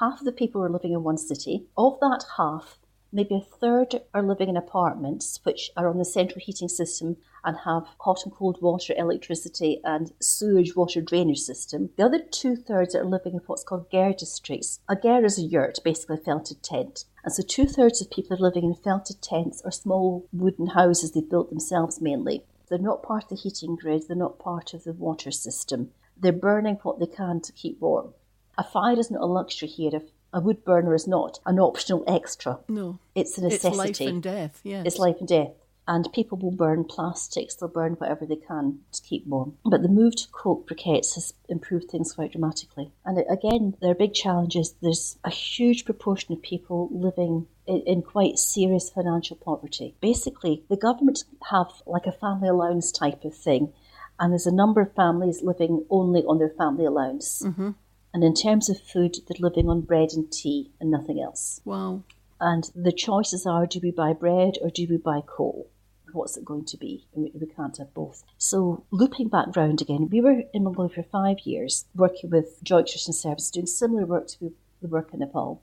Half 0.00 0.18
of 0.18 0.24
the 0.24 0.32
people 0.32 0.64
are 0.64 0.68
living 0.68 0.92
in 0.92 1.04
one 1.04 1.18
city. 1.18 1.66
Of 1.76 2.00
that 2.00 2.24
half, 2.36 2.78
maybe 3.14 3.36
a 3.36 3.40
third 3.40 3.94
are 4.12 4.22
living 4.22 4.48
in 4.48 4.56
apartments 4.56 5.38
which 5.44 5.70
are 5.76 5.88
on 5.88 5.98
the 5.98 6.04
central 6.04 6.40
heating 6.40 6.68
system 6.68 7.16
and 7.44 7.56
have 7.64 7.84
hot 8.00 8.22
and 8.24 8.34
cold 8.34 8.60
water, 8.60 8.92
electricity, 8.96 9.80
and 9.84 10.12
sewage 10.20 10.74
water 10.74 11.00
drainage 11.00 11.38
system. 11.38 11.90
The 11.96 12.04
other 12.04 12.18
two 12.18 12.56
thirds 12.56 12.94
are 12.94 13.04
living 13.04 13.34
in 13.34 13.40
what's 13.46 13.62
called 13.62 13.90
ger 13.90 14.12
districts. 14.12 14.80
A 14.88 14.96
ger 14.96 15.24
is 15.24 15.38
a 15.38 15.42
yurt, 15.42 15.78
basically 15.84 16.16
a 16.16 16.20
felted 16.20 16.62
tent. 16.62 17.04
And 17.22 17.32
so 17.32 17.42
two 17.46 17.66
thirds 17.66 18.02
of 18.02 18.10
people 18.10 18.36
are 18.36 18.40
living 18.40 18.64
in 18.64 18.74
felted 18.74 19.22
tents 19.22 19.62
or 19.64 19.70
small 19.70 20.26
wooden 20.32 20.68
houses 20.68 21.12
they've 21.12 21.30
built 21.30 21.50
themselves 21.50 22.00
mainly. 22.00 22.44
They're 22.68 22.78
not 22.78 23.02
part 23.02 23.24
of 23.24 23.28
the 23.30 23.36
heating 23.36 23.76
grid, 23.76 24.08
they're 24.08 24.16
not 24.16 24.38
part 24.38 24.74
of 24.74 24.84
the 24.84 24.92
water 24.92 25.30
system. 25.30 25.90
They're 26.16 26.32
burning 26.32 26.78
what 26.82 26.98
they 26.98 27.06
can 27.06 27.40
to 27.42 27.52
keep 27.52 27.80
warm. 27.80 28.14
A 28.56 28.64
fire 28.64 28.98
is 28.98 29.10
not 29.10 29.22
a 29.22 29.26
luxury 29.26 29.68
here. 29.68 30.02
A 30.34 30.40
wood 30.40 30.64
burner 30.64 30.94
is 30.94 31.06
not 31.06 31.38
an 31.46 31.58
optional 31.58 32.04
extra. 32.06 32.58
No. 32.68 32.98
It's 33.14 33.38
a 33.38 33.42
necessity. 33.42 33.68
It's 33.68 34.00
life 34.00 34.08
and 34.08 34.22
death, 34.22 34.60
yes. 34.64 34.86
It's 34.86 34.98
life 34.98 35.16
and 35.20 35.28
death. 35.28 35.52
And 35.86 36.10
people 36.14 36.38
will 36.38 36.50
burn 36.50 36.84
plastics, 36.84 37.54
they'll 37.54 37.68
burn 37.68 37.92
whatever 37.94 38.24
they 38.24 38.36
can 38.36 38.80
to 38.92 39.02
keep 39.02 39.26
warm. 39.26 39.58
But 39.64 39.82
the 39.82 39.88
move 39.88 40.16
to 40.16 40.28
coke 40.28 40.66
briquettes 40.66 41.14
has 41.14 41.34
improved 41.48 41.90
things 41.90 42.14
quite 42.14 42.32
dramatically. 42.32 42.90
And 43.04 43.22
again, 43.30 43.76
there 43.80 43.90
are 43.90 43.94
big 43.94 44.14
challenges. 44.14 44.74
There's 44.80 45.18
a 45.24 45.30
huge 45.30 45.84
proportion 45.84 46.32
of 46.32 46.42
people 46.42 46.88
living 46.90 47.46
in, 47.66 47.82
in 47.82 48.02
quite 48.02 48.38
serious 48.38 48.90
financial 48.90 49.36
poverty. 49.36 49.94
Basically, 50.00 50.64
the 50.70 50.76
government 50.76 51.24
have 51.50 51.68
like 51.86 52.06
a 52.06 52.12
family 52.12 52.48
allowance 52.48 52.90
type 52.90 53.24
of 53.24 53.36
thing 53.36 53.72
and 54.18 54.32
there's 54.32 54.46
a 54.46 54.52
number 54.52 54.80
of 54.80 54.94
families 54.94 55.42
living 55.42 55.84
only 55.90 56.22
on 56.22 56.38
their 56.38 56.50
family 56.50 56.84
allowance. 56.84 57.42
Mm-hmm. 57.44 57.70
And 58.14 58.22
in 58.22 58.32
terms 58.32 58.70
of 58.70 58.80
food, 58.80 59.16
they're 59.26 59.36
living 59.40 59.68
on 59.68 59.80
bread 59.80 60.12
and 60.12 60.30
tea 60.30 60.70
and 60.80 60.88
nothing 60.88 61.20
else. 61.20 61.60
Wow. 61.64 62.04
And 62.40 62.70
the 62.74 62.92
choices 62.92 63.44
are 63.44 63.66
do 63.66 63.80
we 63.82 63.90
buy 63.90 64.12
bread 64.12 64.54
or 64.62 64.70
do 64.70 64.86
we 64.88 64.98
buy 64.98 65.20
coal? 65.26 65.68
What's 66.12 66.36
it 66.36 66.44
going 66.44 66.64
to 66.66 66.76
be? 66.76 67.08
We, 67.12 67.32
we 67.34 67.46
can't 67.48 67.76
have 67.78 67.92
both. 67.92 68.22
So, 68.38 68.84
looping 68.92 69.28
back 69.28 69.56
round 69.56 69.82
again, 69.82 70.08
we 70.12 70.20
were 70.20 70.44
in 70.52 70.62
Mongolia 70.62 70.94
for 70.94 71.02
five 71.02 71.40
years 71.40 71.86
working 71.96 72.30
with 72.30 72.62
Joint 72.62 72.88
Christian 72.88 73.12
Service, 73.12 73.50
doing 73.50 73.66
similar 73.66 74.06
work 74.06 74.28
to 74.28 74.54
the 74.80 74.86
work 74.86 75.12
in 75.12 75.18
Nepal. 75.18 75.60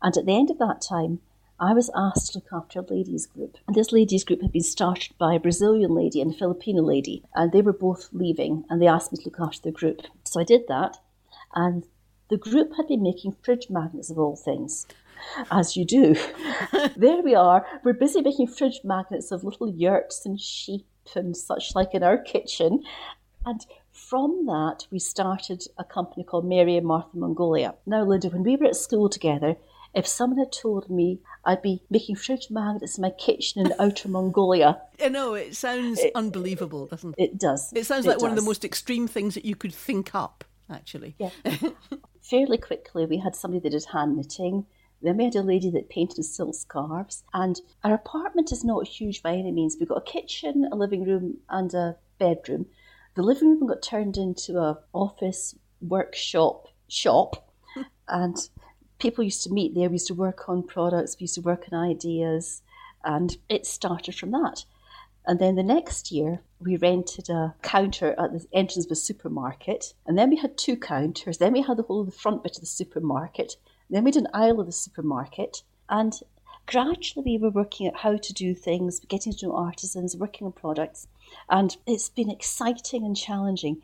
And 0.00 0.16
at 0.16 0.24
the 0.24 0.36
end 0.36 0.52
of 0.52 0.58
that 0.58 0.82
time, 0.88 1.20
I 1.58 1.72
was 1.74 1.90
asked 1.96 2.32
to 2.32 2.38
look 2.38 2.48
after 2.52 2.78
a 2.78 2.82
ladies' 2.82 3.26
group. 3.26 3.58
And 3.66 3.74
this 3.74 3.90
ladies' 3.90 4.22
group 4.22 4.42
had 4.42 4.52
been 4.52 4.62
started 4.62 5.18
by 5.18 5.34
a 5.34 5.40
Brazilian 5.40 5.94
lady 5.94 6.20
and 6.20 6.32
a 6.32 6.36
Filipino 6.36 6.82
lady. 6.82 7.24
And 7.34 7.50
they 7.50 7.62
were 7.62 7.72
both 7.72 8.08
leaving 8.12 8.64
and 8.70 8.80
they 8.80 8.86
asked 8.86 9.12
me 9.12 9.18
to 9.18 9.24
look 9.24 9.40
after 9.40 9.62
the 9.62 9.72
group. 9.72 10.02
So 10.24 10.40
I 10.40 10.44
did 10.44 10.68
that 10.68 10.98
and 11.54 11.84
the 12.28 12.36
group 12.36 12.72
had 12.76 12.88
been 12.88 13.02
making 13.02 13.36
fridge 13.42 13.68
magnets 13.68 14.10
of 14.10 14.18
all 14.18 14.36
things, 14.36 14.86
as 15.50 15.76
you 15.76 15.84
do. 15.84 16.16
there 16.96 17.22
we 17.22 17.34
are, 17.34 17.66
we're 17.84 17.92
busy 17.92 18.22
making 18.22 18.46
fridge 18.46 18.80
magnets 18.84 19.30
of 19.30 19.44
little 19.44 19.68
yurts 19.68 20.24
and 20.24 20.40
sheep 20.40 20.86
and 21.14 21.36
such 21.36 21.74
like 21.74 21.94
in 21.94 22.02
our 22.02 22.16
kitchen. 22.16 22.82
And 23.44 23.66
from 23.90 24.46
that, 24.46 24.86
we 24.90 24.98
started 24.98 25.64
a 25.76 25.84
company 25.84 26.24
called 26.24 26.46
Mary 26.46 26.76
and 26.76 26.86
Martha 26.86 27.16
Mongolia. 27.16 27.74
Now, 27.84 28.04
Linda, 28.04 28.28
when 28.28 28.44
we 28.44 28.56
were 28.56 28.66
at 28.66 28.76
school 28.76 29.08
together, 29.08 29.56
if 29.94 30.06
someone 30.06 30.38
had 30.38 30.52
told 30.52 30.88
me 30.88 31.20
I'd 31.44 31.60
be 31.60 31.82
making 31.90 32.16
fridge 32.16 32.48
magnets 32.50 32.96
in 32.96 33.02
my 33.02 33.10
kitchen 33.10 33.66
in 33.66 33.74
outer 33.78 34.08
Mongolia. 34.08 34.80
I 35.02 35.08
know, 35.08 35.34
it 35.34 35.54
sounds 35.54 35.98
it, 35.98 36.12
unbelievable, 36.14 36.86
doesn't 36.86 37.14
it? 37.18 37.22
It 37.22 37.38
does. 37.38 37.72
It 37.74 37.84
sounds 37.84 38.06
it 38.06 38.08
like 38.08 38.16
does. 38.16 38.22
one 38.22 38.30
of 38.30 38.36
the 38.36 38.42
most 38.42 38.64
extreme 38.64 39.06
things 39.06 39.34
that 39.34 39.44
you 39.44 39.54
could 39.54 39.74
think 39.74 40.14
up 40.14 40.44
actually. 40.70 41.14
Yeah. 41.18 41.30
Fairly 42.22 42.58
quickly, 42.58 43.06
we 43.06 43.18
had 43.18 43.36
somebody 43.36 43.60
that 43.62 43.70
did 43.70 43.86
hand 43.92 44.16
knitting. 44.16 44.66
Then 45.02 45.16
we 45.16 45.24
had 45.24 45.34
a 45.34 45.42
lady 45.42 45.68
that 45.70 45.90
painted 45.90 46.24
silk 46.24 46.54
scarves. 46.54 47.24
And 47.34 47.60
our 47.82 47.94
apartment 47.94 48.52
is 48.52 48.64
not 48.64 48.86
huge 48.86 49.22
by 49.22 49.34
any 49.34 49.50
means. 49.50 49.76
We've 49.78 49.88
got 49.88 49.98
a 50.08 50.12
kitchen, 50.12 50.68
a 50.70 50.76
living 50.76 51.04
room, 51.04 51.38
and 51.48 51.74
a 51.74 51.96
bedroom. 52.18 52.66
The 53.16 53.22
living 53.22 53.48
room 53.48 53.66
got 53.66 53.82
turned 53.82 54.16
into 54.16 54.58
a 54.58 54.78
office, 54.92 55.56
workshop, 55.80 56.68
shop. 56.88 57.52
and 58.08 58.36
people 58.98 59.24
used 59.24 59.42
to 59.44 59.52
meet 59.52 59.74
there. 59.74 59.88
We 59.88 59.94
used 59.94 60.06
to 60.06 60.14
work 60.14 60.48
on 60.48 60.62
products, 60.62 61.16
we 61.18 61.24
used 61.24 61.34
to 61.34 61.40
work 61.40 61.64
on 61.72 61.78
ideas. 61.78 62.62
And 63.04 63.36
it 63.48 63.66
started 63.66 64.14
from 64.14 64.30
that. 64.30 64.64
And 65.24 65.38
then 65.38 65.54
the 65.54 65.62
next 65.62 66.10
year, 66.10 66.40
we 66.60 66.76
rented 66.76 67.28
a 67.28 67.54
counter 67.62 68.14
at 68.18 68.32
the 68.32 68.46
entrance 68.52 68.84
of 68.84 68.88
the 68.88 68.96
supermarket. 68.96 69.94
And 70.06 70.18
then 70.18 70.30
we 70.30 70.36
had 70.36 70.58
two 70.58 70.76
counters. 70.76 71.38
Then 71.38 71.52
we 71.52 71.62
had 71.62 71.76
the 71.76 71.84
whole 71.84 72.00
of 72.00 72.06
the 72.06 72.12
front 72.12 72.42
bit 72.42 72.56
of 72.56 72.60
the 72.60 72.66
supermarket. 72.66 73.56
Then 73.88 74.04
we 74.04 74.08
had 74.08 74.16
an 74.16 74.28
aisle 74.34 74.60
of 74.60 74.66
the 74.66 74.72
supermarket. 74.72 75.62
And 75.88 76.14
gradually 76.66 77.22
we 77.24 77.38
were 77.38 77.50
working 77.50 77.86
out 77.86 77.98
how 77.98 78.16
to 78.16 78.32
do 78.32 78.54
things, 78.54 79.00
getting 79.00 79.32
to 79.34 79.46
know 79.46 79.56
artisans, 79.56 80.16
working 80.16 80.46
on 80.46 80.52
products. 80.52 81.06
And 81.48 81.76
it's 81.86 82.08
been 82.08 82.30
exciting 82.30 83.04
and 83.04 83.16
challenging. 83.16 83.82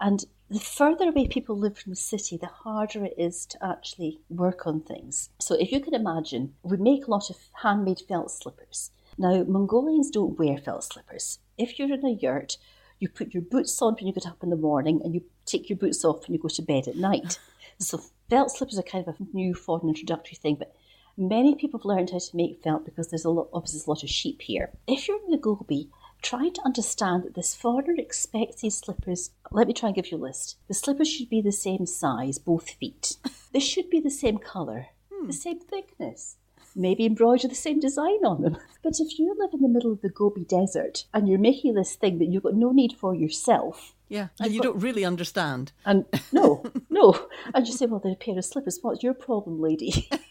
And 0.00 0.24
the 0.50 0.60
further 0.60 1.08
away 1.08 1.26
people 1.26 1.58
live 1.58 1.78
from 1.78 1.92
the 1.92 1.96
city, 1.96 2.36
the 2.36 2.46
harder 2.46 3.04
it 3.04 3.14
is 3.16 3.46
to 3.46 3.66
actually 3.66 4.20
work 4.28 4.66
on 4.66 4.80
things. 4.80 5.30
So 5.40 5.54
if 5.54 5.72
you 5.72 5.80
can 5.80 5.94
imagine, 5.94 6.54
we 6.62 6.76
make 6.76 7.06
a 7.06 7.10
lot 7.10 7.30
of 7.30 7.36
handmade 7.62 8.02
felt 8.06 8.30
slippers. 8.30 8.90
Now, 9.18 9.44
Mongolians 9.44 10.10
don't 10.10 10.38
wear 10.38 10.58
felt 10.58 10.84
slippers. 10.84 11.38
If 11.56 11.78
you're 11.78 11.92
in 11.92 12.04
a 12.04 12.10
yurt, 12.10 12.58
you 12.98 13.08
put 13.08 13.32
your 13.32 13.42
boots 13.42 13.80
on 13.80 13.94
when 13.94 14.06
you 14.06 14.12
get 14.12 14.26
up 14.26 14.42
in 14.42 14.50
the 14.50 14.56
morning 14.56 15.00
and 15.02 15.14
you 15.14 15.22
take 15.46 15.70
your 15.70 15.78
boots 15.78 16.04
off 16.04 16.26
when 16.26 16.34
you 16.34 16.40
go 16.40 16.48
to 16.48 16.62
bed 16.62 16.86
at 16.86 16.96
night. 16.96 17.38
so, 17.78 18.02
felt 18.28 18.50
slippers 18.50 18.78
are 18.78 18.82
kind 18.82 19.08
of 19.08 19.18
a 19.18 19.36
new 19.36 19.54
foreign 19.54 19.88
introductory 19.88 20.36
thing, 20.36 20.56
but 20.56 20.74
many 21.16 21.54
people 21.54 21.78
have 21.78 21.86
learned 21.86 22.10
how 22.10 22.18
to 22.18 22.36
make 22.36 22.62
felt 22.62 22.84
because 22.84 23.08
there's 23.08 23.24
a 23.24 23.30
lot, 23.30 23.48
obviously 23.54 23.80
a 23.86 23.90
lot 23.90 24.02
of 24.02 24.10
sheep 24.10 24.42
here. 24.42 24.70
If 24.86 25.08
you're 25.08 25.24
in 25.24 25.30
the 25.30 25.38
Gobi, 25.38 25.88
try 26.20 26.50
to 26.50 26.64
understand 26.66 27.22
that 27.24 27.34
this 27.34 27.54
foreigner 27.54 27.94
expects 27.96 28.60
these 28.60 28.76
slippers. 28.76 29.30
Let 29.50 29.66
me 29.66 29.72
try 29.72 29.88
and 29.88 29.96
give 29.96 30.10
you 30.10 30.18
a 30.18 30.26
list. 30.26 30.58
The 30.68 30.74
slippers 30.74 31.08
should 31.08 31.30
be 31.30 31.40
the 31.40 31.52
same 31.52 31.86
size, 31.86 32.38
both 32.38 32.68
feet. 32.70 33.16
They 33.52 33.60
should 33.60 33.88
be 33.88 34.00
the 34.00 34.10
same 34.10 34.36
colour, 34.36 34.88
hmm. 35.10 35.28
the 35.28 35.32
same 35.32 35.60
thickness 35.60 36.36
maybe 36.76 37.06
embroider 37.06 37.48
the 37.48 37.54
same 37.54 37.80
design 37.80 38.24
on 38.24 38.42
them. 38.42 38.56
But 38.82 39.00
if 39.00 39.18
you 39.18 39.34
live 39.36 39.50
in 39.52 39.62
the 39.62 39.68
middle 39.68 39.90
of 39.90 40.00
the 40.00 40.08
Gobi 40.08 40.44
Desert 40.44 41.06
and 41.12 41.28
you're 41.28 41.40
making 41.40 41.74
this 41.74 41.96
thing 41.96 42.18
that 42.18 42.26
you've 42.26 42.44
got 42.44 42.54
no 42.54 42.70
need 42.70 42.92
for 42.92 43.16
yourself, 43.16 43.96
yeah, 44.08 44.28
and 44.38 44.52
you 44.52 44.60
got, 44.60 44.68
don't 44.68 44.80
really 44.80 45.04
understand. 45.04 45.72
And 45.84 46.04
no, 46.30 46.64
no. 46.90 47.26
And 47.52 47.66
you 47.66 47.72
say, 47.72 47.86
well, 47.86 47.98
they're 47.98 48.12
a 48.12 48.16
pair 48.16 48.38
of 48.38 48.44
slippers. 48.44 48.78
What's 48.80 49.02
your 49.02 49.14
problem, 49.14 49.60
lady? 49.60 50.08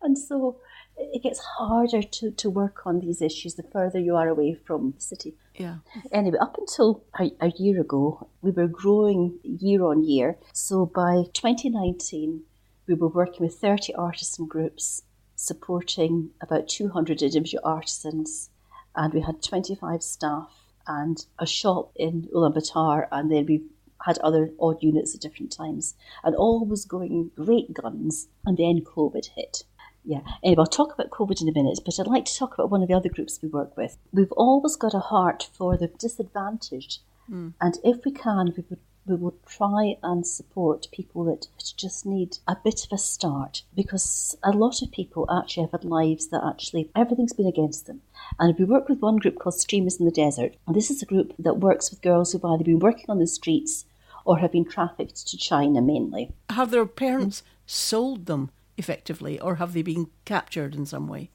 and 0.00 0.16
so 0.16 0.58
it 0.96 1.22
gets 1.22 1.40
harder 1.40 2.02
to, 2.02 2.30
to 2.30 2.48
work 2.48 2.86
on 2.86 3.00
these 3.00 3.20
issues 3.20 3.54
the 3.54 3.62
further 3.62 3.98
you 3.98 4.16
are 4.16 4.28
away 4.28 4.54
from 4.54 4.92
the 4.92 5.00
city. 5.00 5.34
Yeah. 5.54 5.76
Anyway, 6.12 6.38
up 6.38 6.56
until 6.58 7.04
a, 7.18 7.30
a 7.40 7.52
year 7.58 7.80
ago, 7.80 8.28
we 8.40 8.50
were 8.50 8.68
growing 8.68 9.38
year 9.42 9.84
on 9.84 10.04
year. 10.04 10.38
So 10.52 10.86
by 10.86 11.24
2019, 11.34 12.42
we 12.86 12.94
were 12.94 13.08
working 13.08 13.44
with 13.44 13.58
30 13.58 13.94
artisan 13.94 14.46
groups, 14.46 15.02
supporting 15.34 16.30
about 16.40 16.68
200 16.68 17.22
individual 17.22 17.62
artisans, 17.64 18.50
and 18.94 19.12
we 19.12 19.20
had 19.20 19.42
25 19.42 20.02
staff 20.02 20.66
and 20.86 21.26
a 21.38 21.46
shop 21.46 21.92
in 21.96 22.28
Ulaanbaatar, 22.34 23.08
and 23.10 23.30
then 23.30 23.46
we 23.46 23.64
had 24.04 24.18
other 24.18 24.50
odd 24.60 24.82
units 24.82 25.14
at 25.14 25.20
different 25.20 25.52
times, 25.52 25.94
and 26.22 26.34
all 26.36 26.64
was 26.64 26.84
going 26.84 27.30
great 27.34 27.74
guns. 27.74 28.28
And 28.44 28.56
then 28.56 28.82
COVID 28.82 29.30
hit. 29.34 29.64
Yeah. 30.04 30.20
Anyway, 30.44 30.60
I'll 30.60 30.66
talk 30.66 30.94
about 30.94 31.10
COVID 31.10 31.42
in 31.42 31.48
a 31.48 31.52
minute, 31.52 31.80
but 31.84 31.98
I'd 31.98 32.06
like 32.06 32.26
to 32.26 32.36
talk 32.36 32.54
about 32.54 32.70
one 32.70 32.80
of 32.82 32.88
the 32.88 32.94
other 32.94 33.08
groups 33.08 33.40
we 33.42 33.48
work 33.48 33.76
with. 33.76 33.98
We've 34.12 34.32
always 34.32 34.76
got 34.76 34.94
a 34.94 35.00
heart 35.00 35.48
for 35.52 35.76
the 35.76 35.88
disadvantaged, 35.88 37.00
mm. 37.28 37.54
and 37.60 37.78
if 37.82 38.04
we 38.04 38.12
can, 38.12 38.52
we 38.56 38.64
would 38.70 38.78
we 39.06 39.14
will 39.14 39.36
try 39.46 39.96
and 40.02 40.26
support 40.26 40.88
people 40.92 41.24
that 41.24 41.46
just 41.76 42.04
need 42.04 42.38
a 42.48 42.56
bit 42.62 42.84
of 42.84 42.92
a 42.92 42.98
start 42.98 43.62
because 43.74 44.36
a 44.42 44.50
lot 44.50 44.82
of 44.82 44.90
people 44.90 45.26
actually 45.30 45.62
have 45.62 45.72
had 45.72 45.84
lives 45.84 46.28
that 46.28 46.44
actually 46.44 46.90
everything's 46.94 47.32
been 47.32 47.46
against 47.46 47.86
them. 47.86 48.02
And 48.38 48.58
we 48.58 48.64
work 48.64 48.88
with 48.88 49.00
one 49.00 49.16
group 49.16 49.38
called 49.38 49.54
Streamers 49.54 50.00
in 50.00 50.06
the 50.06 50.12
Desert. 50.12 50.56
And 50.66 50.74
this 50.74 50.90
is 50.90 51.02
a 51.02 51.06
group 51.06 51.34
that 51.38 51.60
works 51.60 51.90
with 51.90 52.02
girls 52.02 52.32
who've 52.32 52.44
either 52.44 52.64
been 52.64 52.80
working 52.80 53.06
on 53.08 53.18
the 53.18 53.26
streets 53.26 53.84
or 54.24 54.38
have 54.38 54.52
been 54.52 54.64
trafficked 54.64 55.26
to 55.28 55.36
China 55.36 55.80
mainly. 55.80 56.32
Have 56.50 56.72
their 56.72 56.86
parents 56.86 57.44
sold 57.64 58.26
them 58.26 58.50
effectively 58.76 59.38
or 59.38 59.56
have 59.56 59.72
they 59.72 59.82
been 59.82 60.08
captured 60.24 60.74
in 60.74 60.84
some 60.84 61.06
way? 61.06 61.30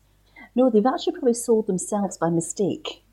No, 0.53 0.69
they've 0.69 0.85
actually 0.85 1.13
probably 1.13 1.33
sold 1.33 1.67
themselves 1.67 2.17
by 2.17 2.29
mistake. 2.29 3.03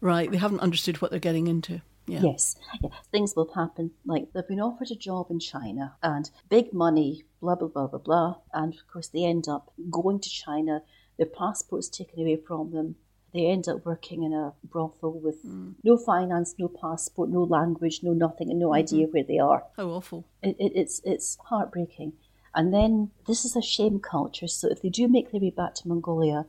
Right, 0.00 0.30
they 0.30 0.38
haven't 0.38 0.60
understood 0.60 1.02
what 1.02 1.10
they're 1.10 1.20
getting 1.20 1.46
into. 1.46 1.82
Yeah. 2.08 2.20
Yes, 2.22 2.56
yeah. 2.82 2.90
things 3.12 3.34
will 3.36 3.52
happen. 3.54 3.90
Like 4.06 4.32
they've 4.32 4.48
been 4.48 4.60
offered 4.60 4.90
a 4.90 4.96
job 4.96 5.26
in 5.30 5.40
China 5.40 5.94
and 6.02 6.30
big 6.48 6.72
money, 6.72 7.24
blah, 7.40 7.54
blah, 7.54 7.68
blah, 7.68 7.86
blah, 7.86 7.98
blah. 7.98 8.36
And 8.52 8.74
of 8.74 8.86
course, 8.92 9.08
they 9.08 9.24
end 9.24 9.46
up 9.48 9.72
going 9.90 10.20
to 10.20 10.30
China, 10.30 10.82
their 11.18 11.26
passport's 11.26 11.88
taken 11.88 12.20
away 12.20 12.36
from 12.36 12.72
them. 12.72 12.96
They 13.34 13.46
end 13.46 13.68
up 13.68 13.84
working 13.84 14.22
in 14.22 14.32
a 14.32 14.54
brothel 14.64 15.20
with 15.20 15.44
mm. 15.44 15.74
no 15.84 15.98
finance, 15.98 16.54
no 16.58 16.68
passport, 16.68 17.28
no 17.28 17.42
language, 17.42 18.00
no 18.02 18.14
nothing, 18.14 18.50
and 18.50 18.58
no 18.58 18.68
mm-hmm. 18.68 18.76
idea 18.76 19.06
where 19.06 19.22
they 19.22 19.38
are. 19.38 19.64
How 19.76 19.88
awful. 19.88 20.24
It, 20.42 20.56
it, 20.58 20.72
it's, 20.74 21.02
it's 21.04 21.36
heartbreaking. 21.44 22.14
And 22.54 22.72
then 22.72 23.10
this 23.26 23.44
is 23.44 23.54
a 23.54 23.60
shame 23.62 24.00
culture. 24.00 24.48
So 24.48 24.68
if 24.70 24.80
they 24.80 24.88
do 24.88 25.08
make 25.08 25.30
their 25.30 25.42
way 25.42 25.50
back 25.50 25.74
to 25.76 25.88
Mongolia, 25.88 26.46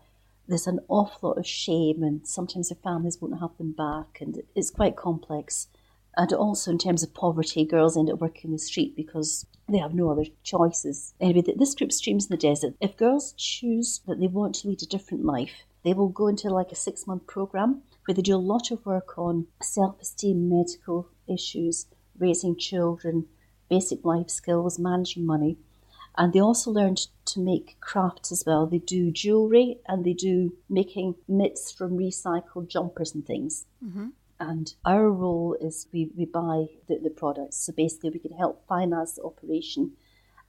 there's 0.50 0.68
an 0.68 0.80
awful 0.88 1.30
lot 1.30 1.38
of 1.38 1.46
shame, 1.46 2.04
and 2.04 2.28
sometimes 2.28 2.70
their 2.70 2.80
families 2.84 3.20
won't 3.22 3.40
have 3.40 3.56
them 3.58 3.72
back, 3.72 4.20
and 4.20 4.42
it's 4.56 4.72
quite 4.72 4.96
complex. 4.96 5.68
And 6.18 6.34
also, 6.34 6.72
in 6.72 6.80
terms 6.80 7.04
of 7.04 7.14
poverty, 7.14 7.64
girls 7.64 7.96
end 7.96 8.10
up 8.10 8.20
working 8.20 8.52
the 8.52 8.58
street 8.58 8.96
because 8.96 9.46
they 9.70 9.78
have 9.78 9.94
no 9.94 10.10
other 10.10 10.26
choices. 10.44 11.14
Anyway, 11.22 11.44
this 11.56 11.76
group 11.76 11.92
Streams 11.92 12.26
in 12.26 12.32
the 12.32 12.38
Desert, 12.38 12.74
if 12.82 12.98
girls 12.98 13.34
choose 13.38 14.02
that 14.08 14.20
they 14.20 14.28
want 14.28 14.56
to 14.56 14.68
lead 14.68 14.82
a 14.82 14.88
different 14.88 15.24
life, 15.24 15.66
they 15.84 15.94
will 15.94 16.10
go 16.10 16.28
into 16.28 16.50
like 16.50 16.72
a 16.72 16.76
six 16.76 17.06
month 17.06 17.28
program 17.28 17.84
where 18.06 18.16
they 18.16 18.22
do 18.24 18.36
a 18.36 18.38
lot 18.38 18.72
of 18.72 18.86
work 18.86 19.18
on 19.18 19.46
self 19.62 20.02
esteem, 20.02 20.50
medical 20.50 21.10
issues, 21.28 21.86
raising 22.18 22.58
children, 22.58 23.28
basic 23.70 24.04
life 24.04 24.30
skills, 24.30 24.80
managing 24.80 25.26
money. 25.26 25.58
And 26.20 26.34
they 26.34 26.42
also 26.42 26.70
learned 26.70 27.08
to 27.28 27.40
make 27.40 27.78
crafts 27.80 28.30
as 28.34 28.44
well. 28.46 28.68
They 28.68 28.80
do 28.80 29.10
jewellery 29.10 29.80
and 29.88 30.04
they 30.04 30.12
do 30.12 30.54
making 30.70 31.16
mitts 31.30 31.72
from 31.72 31.98
recycled 31.98 32.68
jumpers 32.68 33.16
and 33.16 33.26
things. 33.26 33.66
Mm-hmm. 33.84 34.08
And 34.42 34.74
our 34.84 35.10
role 35.10 35.56
is 35.62 35.88
we, 35.94 36.12
we 36.18 36.26
buy 36.26 36.66
the, 36.90 37.00
the 37.02 37.10
products. 37.10 37.66
So 37.66 37.72
basically, 37.72 38.10
we 38.10 38.20
can 38.20 38.34
help 38.34 38.68
finance 38.68 39.14
the 39.14 39.24
operation 39.24 39.94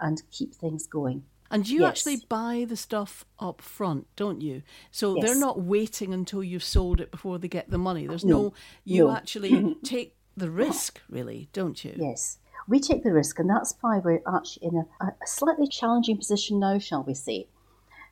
and 0.00 0.20
keep 0.32 0.56
things 0.56 0.88
going. 0.88 1.22
And 1.52 1.68
you 1.68 1.82
yes. 1.82 1.90
actually 1.90 2.24
buy 2.28 2.66
the 2.68 2.76
stuff 2.76 3.24
up 3.38 3.62
front, 3.62 4.08
don't 4.16 4.40
you? 4.40 4.62
So 4.90 5.16
yes. 5.16 5.24
they're 5.24 5.38
not 5.38 5.60
waiting 5.60 6.12
until 6.12 6.42
you've 6.42 6.64
sold 6.64 7.00
it 7.00 7.12
before 7.12 7.38
they 7.38 7.48
get 7.48 7.70
the 7.70 7.78
money. 7.78 8.08
There's 8.08 8.24
no, 8.24 8.42
no 8.42 8.54
you 8.84 9.06
no. 9.06 9.16
actually 9.16 9.76
take 9.84 10.16
the 10.36 10.50
risk, 10.50 11.00
really, 11.08 11.48
don't 11.52 11.84
you? 11.84 11.94
Yes 11.96 12.38
we 12.70 12.78
take 12.78 13.02
the 13.02 13.12
risk, 13.12 13.38
and 13.40 13.50
that's 13.50 13.74
why 13.80 13.98
we're 13.98 14.22
actually 14.32 14.68
in 14.68 14.76
a, 14.76 15.04
a 15.04 15.12
slightly 15.26 15.66
challenging 15.66 16.16
position 16.16 16.60
now, 16.60 16.78
shall 16.78 17.02
we 17.02 17.14
say. 17.14 17.48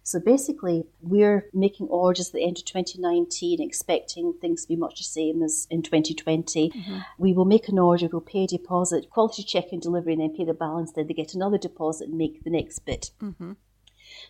So 0.02 0.18
basically, 0.18 0.84
we're 1.00 1.48
making 1.52 1.86
orders 1.88 2.28
at 2.28 2.32
the 2.32 2.42
end 2.42 2.58
of 2.58 2.64
2019, 2.64 3.62
expecting 3.62 4.32
things 4.40 4.62
to 4.62 4.68
be 4.68 4.74
much 4.74 4.98
the 4.98 5.04
same 5.04 5.42
as 5.42 5.68
in 5.70 5.82
2020. 5.82 6.70
Mm-hmm. 6.70 6.98
We 7.18 7.32
will 7.32 7.44
make 7.44 7.68
an 7.68 7.78
order, 7.78 8.08
we'll 8.10 8.20
pay 8.20 8.44
a 8.44 8.46
deposit, 8.48 9.10
quality 9.10 9.44
check 9.44 9.66
and 9.70 9.80
delivery, 9.80 10.14
and 10.14 10.22
then 10.22 10.34
pay 10.34 10.44
the 10.44 10.54
balance. 10.54 10.92
Then 10.92 11.06
they 11.06 11.14
get 11.14 11.34
another 11.34 11.58
deposit 11.58 12.08
and 12.08 12.18
make 12.18 12.42
the 12.42 12.50
next 12.50 12.80
bit. 12.80 13.10
Mm-hmm. 13.22 13.52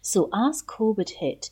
So 0.02 0.28
as 0.34 0.62
COVID 0.62 1.10
hit, 1.20 1.50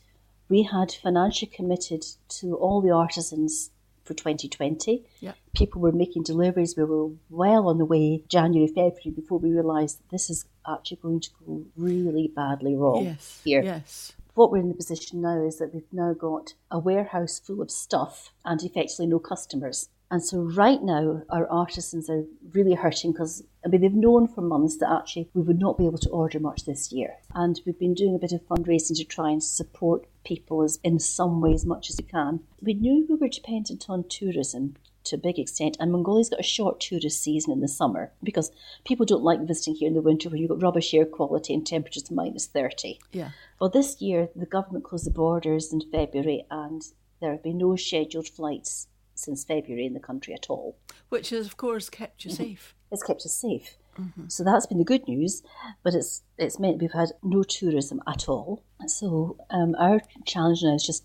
we 0.49 0.65
had 0.65 0.91
financially 0.93 1.51
committed 1.51 2.05
to 2.41 2.57
all 2.57 2.81
the 2.83 2.91
artisans 2.91 3.71
for 4.05 4.15
2020. 4.15 5.05
Yeah. 5.21 5.33
People 5.57 5.81
were 5.81 5.93
making 5.93 6.23
deliveries. 6.23 6.77
We 6.77 6.85
were 6.85 7.11
well 7.31 7.69
on 7.69 7.79
the 7.79 7.85
way 7.85 8.23
January, 8.29 8.69
February 8.69 9.13
before 9.15 9.39
we 9.39 9.51
realised 9.51 10.03
this 10.11 10.29
is 10.29 10.45
actually 10.69 10.99
going 10.99 11.21
to 11.21 11.31
go 11.45 11.65
really 11.77 12.31
badly 12.35 12.77
wrong 12.77 13.05
yes. 13.07 13.41
here. 13.43 13.63
Yes. 13.63 14.13
What 14.35 14.53
we're 14.53 14.59
in 14.59 14.69
the 14.69 14.75
position 14.75 15.23
now 15.23 15.43
is 15.43 15.57
that 15.59 15.73
we've 15.73 15.93
now 15.93 16.13
got 16.13 16.53
a 16.71 16.79
warehouse 16.79 17.41
full 17.41 17.63
of 17.63 17.71
stuff 17.71 18.35
and 18.45 18.63
effectively 18.63 19.07
no 19.07 19.19
customers. 19.19 19.89
And 20.11 20.23
so 20.23 20.39
right 20.39 20.83
now, 20.83 21.23
our 21.31 21.49
artisans 21.49 22.09
are 22.09 22.25
really 22.53 22.75
hurting 22.75 23.13
because 23.13 23.43
I 23.65 23.69
mean 23.69 23.81
they've 23.81 23.93
known 23.93 24.29
for 24.29 24.41
months 24.41 24.77
that 24.77 24.93
actually 24.93 25.29
we 25.35 25.43
would 25.43 25.59
not 25.59 25.79
be 25.79 25.87
able 25.87 25.99
to 25.99 26.11
order 26.11 26.39
much 26.39 26.65
this 26.65 26.93
year, 26.93 27.15
and 27.35 27.61
we've 27.67 27.79
been 27.79 27.95
doing 27.95 28.15
a 28.15 28.19
bit 28.19 28.33
of 28.33 28.47
fundraising 28.47 28.97
to 28.99 29.05
try 29.05 29.31
and 29.31 29.43
support 29.43 30.07
people 30.25 30.63
as 30.63 30.79
in 30.85 31.01
some 31.01 31.41
way 31.41 31.53
as 31.53 31.67
much 31.67 31.91
as 31.91 31.97
we 31.99 32.05
can. 32.05 32.41
We 32.61 32.75
knew 32.75 33.07
we 33.09 33.17
were 33.17 33.29
dependent 33.29 33.87
on 33.89 34.05
tourism 34.09 34.77
to 35.07 35.17
a 35.17 35.19
big 35.19 35.39
extent, 35.39 35.77
and 35.81 35.93
Mongolia's 35.93 36.31
got 36.31 36.41
a 36.41 36.45
short 36.45 36.81
tourist 36.81 37.23
season 37.23 37.53
in 37.53 37.61
the 37.61 37.69
summer 37.69 38.13
because 38.23 38.51
people 38.85 39.07
don't 39.07 39.23
like 39.23 39.41
visiting 39.47 39.75
here 39.75 39.89
in 39.89 39.95
the 39.95 40.03
winter 40.03 40.29
where 40.29 40.39
you've 40.39 40.51
got 40.51 40.63
rubbish 40.63 40.93
air 40.95 41.07
quality 41.07 41.55
and 41.55 41.67
temperatures 41.67 42.11
minus 42.11 42.47
30. 42.47 42.99
Yeah. 43.13 43.31
Well, 43.61 43.71
this 43.71 44.01
year 44.01 44.29
the 44.37 44.47
government 44.47 44.85
closed 44.85 45.07
the 45.07 45.11
borders 45.11 45.73
in 45.73 45.81
February, 45.81 46.47
and 46.51 46.83
there 47.21 47.33
have 47.33 47.43
been 47.43 47.59
no 47.59 47.77
scheduled 47.77 48.29
flights 48.29 48.89
since 49.15 49.45
February 49.45 49.87
in 49.87 49.95
the 49.95 50.01
country 50.01 50.35
at 50.35 50.51
all. 50.51 50.77
Which 51.09 51.31
has, 51.31 51.47
of 51.47 51.57
course, 51.57 51.89
kept 51.89 52.25
you 52.25 52.31
mm-hmm. 52.31 52.43
safe. 52.43 52.75
It's 52.93 53.03
kept 53.03 53.25
us 53.25 53.35
safe. 53.35 53.77
Mm-hmm. 53.99 54.29
So 54.29 54.45
that's 54.45 54.67
been 54.67 54.79
the 54.79 54.85
good 54.85 55.09
news, 55.09 55.43
but 55.83 55.95
it's 55.95 56.23
it's 56.39 56.59
meant 56.59 56.81
we've 56.81 56.93
had 56.93 57.13
no 57.23 57.43
tourism 57.43 58.03
at 58.07 58.29
all. 58.29 58.63
So 58.87 59.39
um, 59.51 59.75
our 59.79 60.01
challenge 60.27 60.63
now 60.63 60.75
is 60.75 60.85
just 60.85 61.05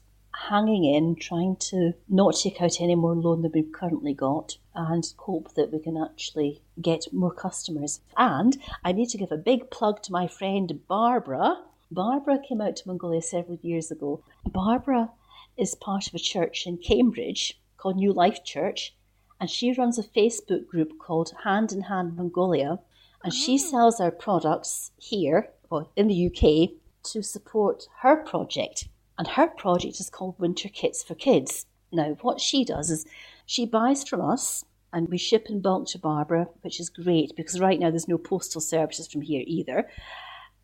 hanging 0.49 0.86
in, 0.86 1.15
trying 1.15 1.56
to 1.58 1.93
not 2.10 2.36
take 2.36 2.62
out 2.62 2.82
any 2.82 2.95
more 2.95 3.15
loan 3.15 3.41
than 3.41 3.51
we've 3.54 3.71
currently 3.71 4.13
got, 4.13 4.58
and 4.73 5.13
hope 5.17 5.54
that 5.56 5.71
we 5.71 5.80
can 5.80 5.97
actually 5.97 6.62
get 6.82 7.13
more 7.13 7.34
customers. 7.34 8.01
And 8.17 8.58
I 8.84 8.91
need 8.91 9.10
to 9.10 9.17
give 9.17 9.32
a 9.32 9.38
big 9.38 9.69
plug 9.69 10.01
to 10.04 10.12
my 10.12 10.27
friend 10.27 10.82
Barbara. 10.88 11.62
Barbara 11.91 12.39
came 12.39 12.62
out 12.62 12.75
to 12.77 12.88
Mongolia 12.88 13.21
several 13.21 13.60
years 13.62 13.91
ago. 13.91 14.23
Barbara 14.45 15.12
is 15.58 15.75
part 15.75 16.08
of 16.08 16.15
a 16.15 16.19
church 16.19 16.65
in 16.65 16.77
Cambridge 16.77 17.60
called 17.77 17.97
New 17.97 18.13
Life 18.13 18.43
Church, 18.43 18.95
and 19.39 19.49
she 19.49 19.73
runs 19.73 19.99
a 19.99 20.04
Facebook 20.04 20.67
group 20.67 20.97
called 20.99 21.34
Hand 21.43 21.71
in 21.71 21.82
Hand 21.82 22.15
Mongolia, 22.15 22.80
and 23.23 23.34
she 23.34 23.56
ah. 23.56 23.69
sells 23.69 23.99
our 23.99 24.12
products 24.12 24.91
here, 24.97 25.49
well, 25.69 25.91
in 25.95 26.08
the 26.08 26.27
UK, 26.27 26.77
to 27.04 27.21
support 27.21 27.88
her 28.01 28.17
project. 28.17 28.88
And 29.21 29.27
her 29.27 29.49
project 29.49 29.99
is 29.99 30.10
called 30.10 30.39
Winter 30.39 30.67
Kits 30.67 31.03
for 31.03 31.13
Kids. 31.13 31.67
Now, 31.91 32.17
what 32.21 32.41
she 32.41 32.65
does 32.65 32.89
is 32.89 33.05
she 33.45 33.67
buys 33.67 34.03
from 34.03 34.19
us 34.19 34.65
and 34.91 35.10
we 35.10 35.19
ship 35.19 35.45
in 35.47 35.62
bulk 35.62 35.86
to 35.89 35.99
Barbara, 35.99 36.47
which 36.62 36.79
is 36.79 36.89
great 36.89 37.36
because 37.36 37.60
right 37.60 37.79
now 37.79 37.91
there's 37.91 38.07
no 38.07 38.17
postal 38.17 38.60
services 38.60 39.07
from 39.07 39.21
here 39.21 39.43
either. 39.45 39.88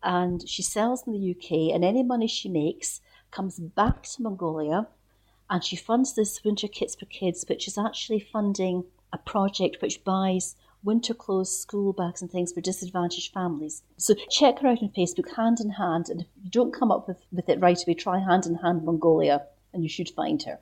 And 0.02 0.42
she 0.48 0.64
sells 0.64 1.06
in 1.06 1.12
the 1.12 1.30
UK, 1.36 1.72
and 1.72 1.84
any 1.84 2.02
money 2.02 2.26
she 2.26 2.48
makes 2.48 3.00
comes 3.30 3.60
back 3.60 4.02
to 4.02 4.22
Mongolia 4.22 4.88
and 5.48 5.62
she 5.62 5.76
funds 5.76 6.16
this 6.16 6.42
Winter 6.42 6.66
Kits 6.66 6.96
for 6.96 7.06
Kids, 7.06 7.44
which 7.48 7.68
is 7.68 7.78
actually 7.78 8.18
funding 8.18 8.86
a 9.12 9.18
project 9.18 9.80
which 9.80 10.02
buys 10.02 10.56
winter 10.82 11.14
clothes, 11.14 11.60
school 11.60 11.92
bags, 11.92 12.22
and 12.22 12.30
things 12.30 12.52
for 12.52 12.60
disadvantaged 12.60 13.32
families. 13.32 13.82
So 13.96 14.14
check 14.30 14.60
her 14.60 14.68
out 14.68 14.82
on 14.82 14.90
Facebook, 14.90 15.34
Hand 15.36 15.58
in 15.60 15.70
Hand, 15.70 16.08
and 16.08 16.22
if 16.22 16.26
you 16.42 16.50
don't 16.50 16.74
come 16.74 16.90
up 16.90 17.08
with, 17.08 17.22
with 17.32 17.48
it 17.48 17.60
right 17.60 17.82
away, 17.82 17.94
try 17.94 18.18
Hand 18.18 18.46
in 18.46 18.56
Hand 18.56 18.84
Mongolia, 18.84 19.46
and 19.72 19.82
you 19.82 19.88
should 19.88 20.10
find 20.10 20.42
her. 20.44 20.58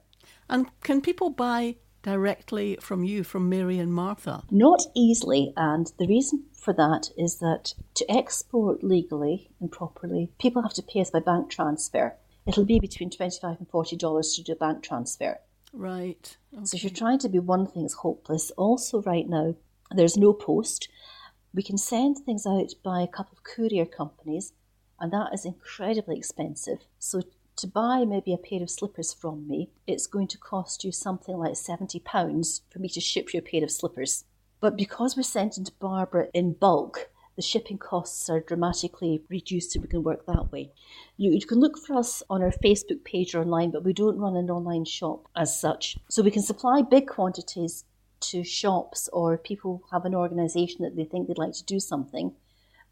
And 0.48 0.66
can 0.82 1.00
people 1.00 1.30
buy 1.30 1.76
directly 2.02 2.78
from 2.80 3.04
you, 3.04 3.24
from 3.24 3.48
Mary 3.48 3.78
and 3.78 3.92
Martha? 3.92 4.44
Not 4.50 4.82
easily, 4.94 5.52
and 5.56 5.92
the 5.98 6.06
reason 6.06 6.44
for 6.52 6.72
that 6.72 7.10
is 7.16 7.38
that 7.38 7.74
to 7.94 8.10
export 8.10 8.82
legally 8.82 9.50
and 9.60 9.70
properly, 9.70 10.30
people 10.40 10.62
have 10.62 10.74
to 10.74 10.82
pay 10.82 11.00
us 11.00 11.10
by 11.10 11.20
bank 11.20 11.50
transfer. 11.50 12.16
It'll 12.46 12.64
be 12.64 12.78
between 12.78 13.10
25 13.10 13.58
and 13.58 13.68
$40 13.68 14.36
to 14.36 14.42
do 14.42 14.52
a 14.52 14.56
bank 14.56 14.82
transfer. 14.82 15.38
Right. 15.72 16.36
Okay. 16.54 16.64
So 16.64 16.76
if 16.76 16.84
you're 16.84 16.90
trying 16.90 17.18
to 17.20 17.28
be 17.28 17.38
one 17.38 17.66
thing, 17.66 17.84
it's 17.84 17.94
hopeless. 17.94 18.50
Also, 18.52 19.02
right 19.02 19.28
now, 19.28 19.56
there's 19.90 20.16
no 20.16 20.32
post. 20.32 20.88
We 21.54 21.62
can 21.62 21.78
send 21.78 22.18
things 22.18 22.46
out 22.46 22.74
by 22.82 23.02
a 23.02 23.08
couple 23.08 23.36
of 23.36 23.44
courier 23.44 23.86
companies, 23.86 24.52
and 25.00 25.12
that 25.12 25.32
is 25.32 25.44
incredibly 25.44 26.16
expensive. 26.16 26.78
So 26.98 27.22
to 27.56 27.66
buy 27.66 28.04
maybe 28.04 28.34
a 28.34 28.38
pair 28.38 28.62
of 28.62 28.70
slippers 28.70 29.14
from 29.14 29.48
me, 29.48 29.70
it's 29.86 30.06
going 30.06 30.28
to 30.28 30.38
cost 30.38 30.84
you 30.84 30.92
something 30.92 31.36
like 31.36 31.52
£70 31.52 32.60
for 32.70 32.78
me 32.78 32.88
to 32.90 33.00
ship 33.00 33.32
you 33.32 33.38
a 33.38 33.42
pair 33.42 33.64
of 33.64 33.70
slippers. 33.70 34.24
But 34.60 34.76
because 34.76 35.16
we're 35.16 35.22
sending 35.22 35.64
to 35.64 35.72
Barbara 35.78 36.28
in 36.34 36.52
bulk, 36.52 37.08
the 37.36 37.42
shipping 37.42 37.78
costs 37.78 38.28
are 38.30 38.40
dramatically 38.40 39.22
reduced 39.28 39.72
so 39.72 39.80
we 39.80 39.88
can 39.88 40.02
work 40.02 40.26
that 40.26 40.50
way. 40.50 40.72
You, 41.18 41.32
you, 41.32 41.46
can 41.46 41.60
look 41.60 41.78
for 41.78 41.94
us 41.94 42.22
on 42.30 42.42
our 42.42 42.52
Facebook 42.64 43.04
page 43.04 43.34
or 43.34 43.42
online, 43.42 43.70
but 43.70 43.84
we 43.84 43.92
don't 43.92 44.18
run 44.18 44.36
an 44.36 44.50
online 44.50 44.86
shop 44.86 45.28
as 45.36 45.58
such. 45.58 45.98
So 46.08 46.22
we 46.22 46.30
can 46.30 46.42
supply 46.42 46.82
big 46.82 47.06
quantities 47.06 47.84
to 48.20 48.44
shops 48.44 49.08
or 49.12 49.36
people 49.36 49.82
have 49.92 50.04
an 50.04 50.14
organisation 50.14 50.82
that 50.82 50.96
they 50.96 51.04
think 51.04 51.28
they'd 51.28 51.38
like 51.38 51.52
to 51.54 51.64
do 51.64 51.80
something, 51.80 52.34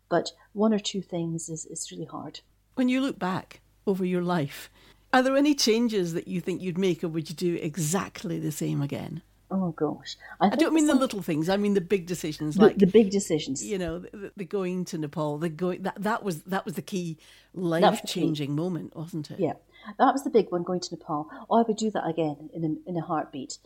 but 0.09 0.33
one 0.53 0.75
or 0.75 0.79
two 0.79 1.03
things 1.03 1.49
is, 1.49 1.67
is 1.67 1.91
really 1.91 2.05
hard. 2.05 2.41
When 2.75 2.89
you 2.89 3.01
look 3.01 3.19
back, 3.19 3.61
over 3.87 4.05
your 4.05 4.23
life. 4.23 4.71
Are 5.13 5.23
there 5.23 5.37
any 5.37 5.55
changes 5.55 6.15
that 6.15 6.27
you 6.27 6.41
think 6.41 6.61
you'd 6.61 6.79
make, 6.79 7.05
or 7.05 7.09
would 7.09 7.29
you 7.29 7.37
do 7.37 7.55
exactly 7.61 8.39
the 8.39 8.51
same 8.51 8.83
again? 8.83 9.23
Oh 9.51 9.71
gosh, 9.73 10.17
I, 10.41 10.49
I 10.49 10.57
don't 10.57 10.75
mean 10.75 10.87
some... 10.87 10.97
the 10.97 11.01
little 11.01 11.23
things. 11.23 11.49
I 11.49 11.57
mean 11.57 11.75
the 11.75 11.81
big 11.81 12.07
decisions, 12.07 12.57
the, 12.57 12.63
like 12.63 12.79
the 12.79 12.87
big 12.87 13.11
decisions. 13.11 13.65
You 13.65 13.79
know, 13.79 13.99
the, 14.01 14.33
the, 14.37 14.45
going 14.45 14.85
to 14.87 14.99
Nepal, 14.99 15.39
the 15.39 15.49
going 15.49 15.83
that 15.83 16.03
that 16.03 16.25
was 16.25 16.43
that 16.45 16.65
was 16.65 16.75
the 16.75 16.83
key 16.83 17.19
life 17.53 18.01
changing 18.07 18.57
moment, 18.57 18.97
wasn't 18.97 19.31
it? 19.31 19.39
Yeah, 19.39 19.53
that 19.99 20.13
was 20.13 20.25
the 20.25 20.31
big 20.31 20.51
one. 20.51 20.63
Going 20.63 20.81
to 20.81 20.95
Nepal. 20.95 21.29
Oh, 21.49 21.59
I 21.59 21.63
would 21.63 21.77
do 21.77 21.91
that 21.91 22.07
again 22.07 22.51
in 22.53 22.65
a, 22.65 22.91
in 22.91 22.97
a 22.97 23.03
heartbeat. 23.03 23.59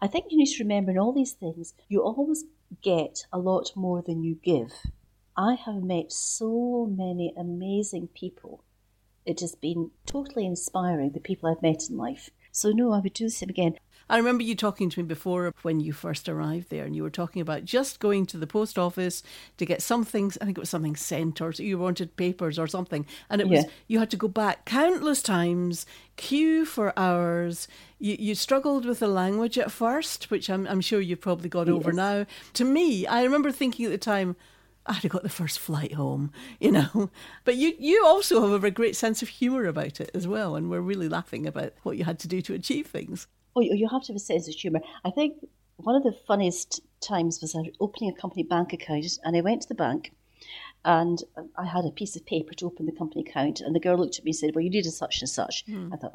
I 0.00 0.06
think 0.06 0.26
you 0.30 0.38
need 0.38 0.52
to 0.54 0.62
remember 0.62 0.90
in 0.90 0.98
all 0.98 1.12
these 1.12 1.32
things, 1.32 1.74
you 1.88 2.02
always 2.02 2.44
get 2.82 3.26
a 3.32 3.38
lot 3.38 3.72
more 3.74 4.02
than 4.02 4.22
you 4.22 4.36
give. 4.42 4.72
I 5.36 5.54
have 5.54 5.82
met 5.82 6.12
so 6.12 6.86
many 6.90 7.34
amazing 7.36 8.08
people 8.08 8.64
it 9.26 9.40
has 9.40 9.54
been 9.54 9.90
totally 10.06 10.44
inspiring, 10.46 11.12
the 11.12 11.20
people 11.20 11.48
I've 11.48 11.62
met 11.62 11.88
in 11.88 11.96
life. 11.96 12.30
So, 12.52 12.70
no, 12.70 12.92
I 12.92 13.00
would 13.00 13.14
do 13.14 13.24
the 13.24 13.30
same 13.30 13.48
again. 13.48 13.78
I 14.08 14.16
remember 14.16 14.42
you 14.42 14.54
talking 14.54 14.90
to 14.90 15.00
me 15.00 15.06
before 15.06 15.54
when 15.62 15.80
you 15.80 15.92
first 15.92 16.28
arrived 16.28 16.70
there, 16.70 16.84
and 16.84 16.94
you 16.94 17.02
were 17.02 17.10
talking 17.10 17.40
about 17.40 17.64
just 17.64 18.00
going 18.00 18.26
to 18.26 18.36
the 18.36 18.46
post 18.46 18.78
office 18.78 19.22
to 19.56 19.66
get 19.66 19.82
something. 19.82 20.32
I 20.40 20.44
think 20.44 20.58
it 20.58 20.60
was 20.60 20.70
something 20.70 20.96
sent, 20.96 21.40
or 21.40 21.50
you 21.50 21.78
wanted 21.78 22.16
papers 22.16 22.58
or 22.58 22.66
something, 22.66 23.06
and 23.30 23.40
it 23.40 23.48
was 23.48 23.64
you 23.86 23.98
had 23.98 24.10
to 24.10 24.16
go 24.16 24.28
back 24.28 24.64
countless 24.64 25.22
times, 25.22 25.86
queue 26.16 26.64
for 26.64 26.98
hours. 26.98 27.68
You, 27.98 28.16
you 28.18 28.34
struggled 28.34 28.84
with 28.84 28.98
the 28.98 29.08
language 29.08 29.58
at 29.58 29.72
first, 29.72 30.30
which 30.30 30.50
I'm, 30.50 30.66
I'm 30.66 30.80
sure 30.80 31.00
you've 31.00 31.20
probably 31.20 31.48
got 31.48 31.66
yes. 31.68 31.74
over 31.74 31.92
now. 31.92 32.26
To 32.54 32.64
me, 32.64 33.06
I 33.06 33.22
remember 33.22 33.50
thinking 33.50 33.86
at 33.86 33.92
the 33.92 33.98
time, 33.98 34.36
I'd 34.86 34.96
have 34.96 35.12
got 35.12 35.22
the 35.22 35.28
first 35.28 35.58
flight 35.58 35.94
home, 35.94 36.30
you 36.60 36.70
know. 36.72 37.10
But 37.44 37.56
you, 37.56 37.74
you 37.78 38.04
also 38.04 38.50
have 38.52 38.64
a 38.64 38.70
great 38.70 38.96
sense 38.96 39.22
of 39.22 39.28
humour 39.28 39.66
about 39.66 40.00
it 40.00 40.10
as 40.14 40.26
well, 40.26 40.56
and 40.56 40.70
we're 40.70 40.80
really 40.80 41.08
laughing 41.08 41.46
about 41.46 41.72
what 41.82 41.96
you 41.96 42.04
had 42.04 42.18
to 42.20 42.28
do 42.28 42.42
to 42.42 42.54
achieve 42.54 42.86
things. 42.86 43.26
Oh, 43.56 43.60
you 43.60 43.88
have 43.88 44.02
to 44.02 44.12
have 44.12 44.16
a 44.16 44.20
sense 44.20 44.48
of 44.48 44.54
humour. 44.54 44.80
I 45.04 45.10
think 45.10 45.34
one 45.76 45.96
of 45.96 46.02
the 46.02 46.12
funniest 46.26 46.80
times 47.00 47.40
was 47.40 47.56
opening 47.80 48.10
a 48.10 48.20
company 48.20 48.42
bank 48.42 48.72
account, 48.72 49.18
and 49.24 49.36
I 49.36 49.40
went 49.40 49.62
to 49.62 49.68
the 49.68 49.74
bank, 49.74 50.12
and 50.84 51.22
I 51.56 51.66
had 51.66 51.84
a 51.84 51.90
piece 51.90 52.16
of 52.16 52.26
paper 52.26 52.54
to 52.54 52.66
open 52.66 52.86
the 52.86 52.92
company 52.92 53.22
account, 53.22 53.60
and 53.60 53.74
the 53.74 53.80
girl 53.80 53.96
looked 53.96 54.18
at 54.18 54.24
me 54.24 54.30
and 54.30 54.36
said, 54.36 54.54
"Well, 54.54 54.64
you 54.64 54.70
need 54.70 54.86
a 54.86 54.90
such 54.90 55.20
and 55.20 55.28
such." 55.28 55.64
Hmm. 55.66 55.92
I 55.92 55.96
thought, 55.96 56.14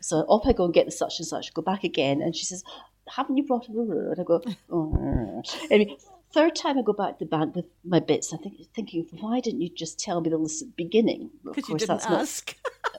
so 0.00 0.18
off 0.28 0.46
I 0.46 0.52
go 0.52 0.64
and 0.64 0.74
get 0.74 0.86
the 0.86 0.92
such 0.92 1.18
and 1.18 1.26
such. 1.26 1.54
Go 1.54 1.62
back 1.62 1.84
again, 1.84 2.20
and 2.20 2.34
she 2.36 2.44
says, 2.44 2.64
"Haven't 3.08 3.36
you 3.36 3.44
brought 3.44 3.68
a?" 3.68 3.72
And 3.72 4.20
I 4.20 4.24
go, 4.24 4.42
oh. 4.70 5.42
anyway, 5.70 5.96
third 6.34 6.56
time 6.56 6.76
I 6.76 6.82
go 6.82 6.92
back 6.92 7.18
to 7.18 7.24
the 7.24 7.28
bank 7.28 7.54
with 7.54 7.66
my 7.84 8.00
bits, 8.00 8.34
I 8.34 8.38
think 8.38 8.56
thinking, 8.74 9.06
why 9.20 9.38
didn't 9.38 9.60
you 9.60 9.68
just 9.70 10.00
tell 10.00 10.20
me 10.20 10.30
the 10.30 10.36
list 10.36 10.62
at 10.62 10.68
the 10.68 10.84
beginning? 10.84 11.30
Because 11.44 11.68
you 11.68 11.78
didn't 11.78 12.04
ask. 12.10 12.56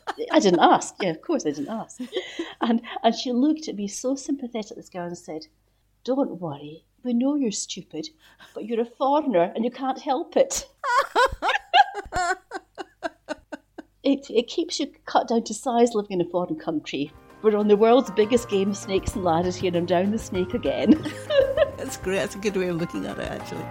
Not, 0.08 0.28
I 0.32 0.40
didn't 0.40 0.62
ask. 0.62 0.96
Yeah, 1.02 1.10
of 1.10 1.22
course 1.22 1.46
I 1.46 1.52
didn't 1.52 1.70
ask. 1.70 2.00
And 2.62 2.82
and 3.04 3.14
she 3.14 3.34
looked 3.34 3.68
at 3.68 3.76
me 3.76 3.90
so 3.90 4.16
sympathetic, 4.16 4.78
this 4.78 4.90
girl, 4.90 5.06
and 5.06 5.18
said, 5.18 5.48
"Don't 6.06 6.40
worry, 6.40 6.86
we 7.04 7.14
know 7.14 7.36
you're 7.36 7.52
stupid, 7.52 8.08
but 8.54 8.66
you're 8.66 8.80
a 8.80 8.86
foreigner 8.86 9.52
and 9.54 9.66
you 9.66 9.72
can't 9.72 10.02
help 10.02 10.38
it." 10.38 10.66
it 14.04 14.26
it 14.30 14.48
keeps 14.48 14.80
you 14.80 14.88
cut 15.06 15.28
down 15.28 15.44
to 15.44 15.54
size 15.54 15.94
living 15.94 16.14
in 16.14 16.22
a 16.22 16.30
foreign 16.30 16.56
country. 16.56 17.12
We're 17.42 17.58
on 17.58 17.68
the 17.68 17.78
world's 17.78 18.12
biggest 18.12 18.50
game 18.50 18.70
of 18.70 18.78
snakes 18.78 19.14
and 19.16 19.26
ladders 19.26 19.58
here, 19.58 19.68
and 19.68 19.76
I'm 19.76 19.86
down 19.86 20.12
the 20.12 20.18
snake 20.18 20.54
again. 20.54 20.94
That's 21.78 21.98
great. 21.98 22.18
That's 22.18 22.36
a 22.36 22.40
good 22.40 22.56
way 22.56 22.68
of 22.68 22.78
looking 22.78 23.06
at 23.06 23.18
it, 23.20 23.32
actually. 23.32 23.66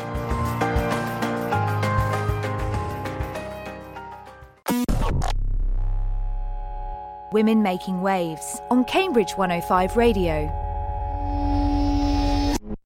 Women 7.32 7.62
Making 7.62 8.00
Waves 8.00 8.60
on 8.70 8.84
Cambridge 8.84 9.32
105 9.32 9.96
Radio. 9.96 10.63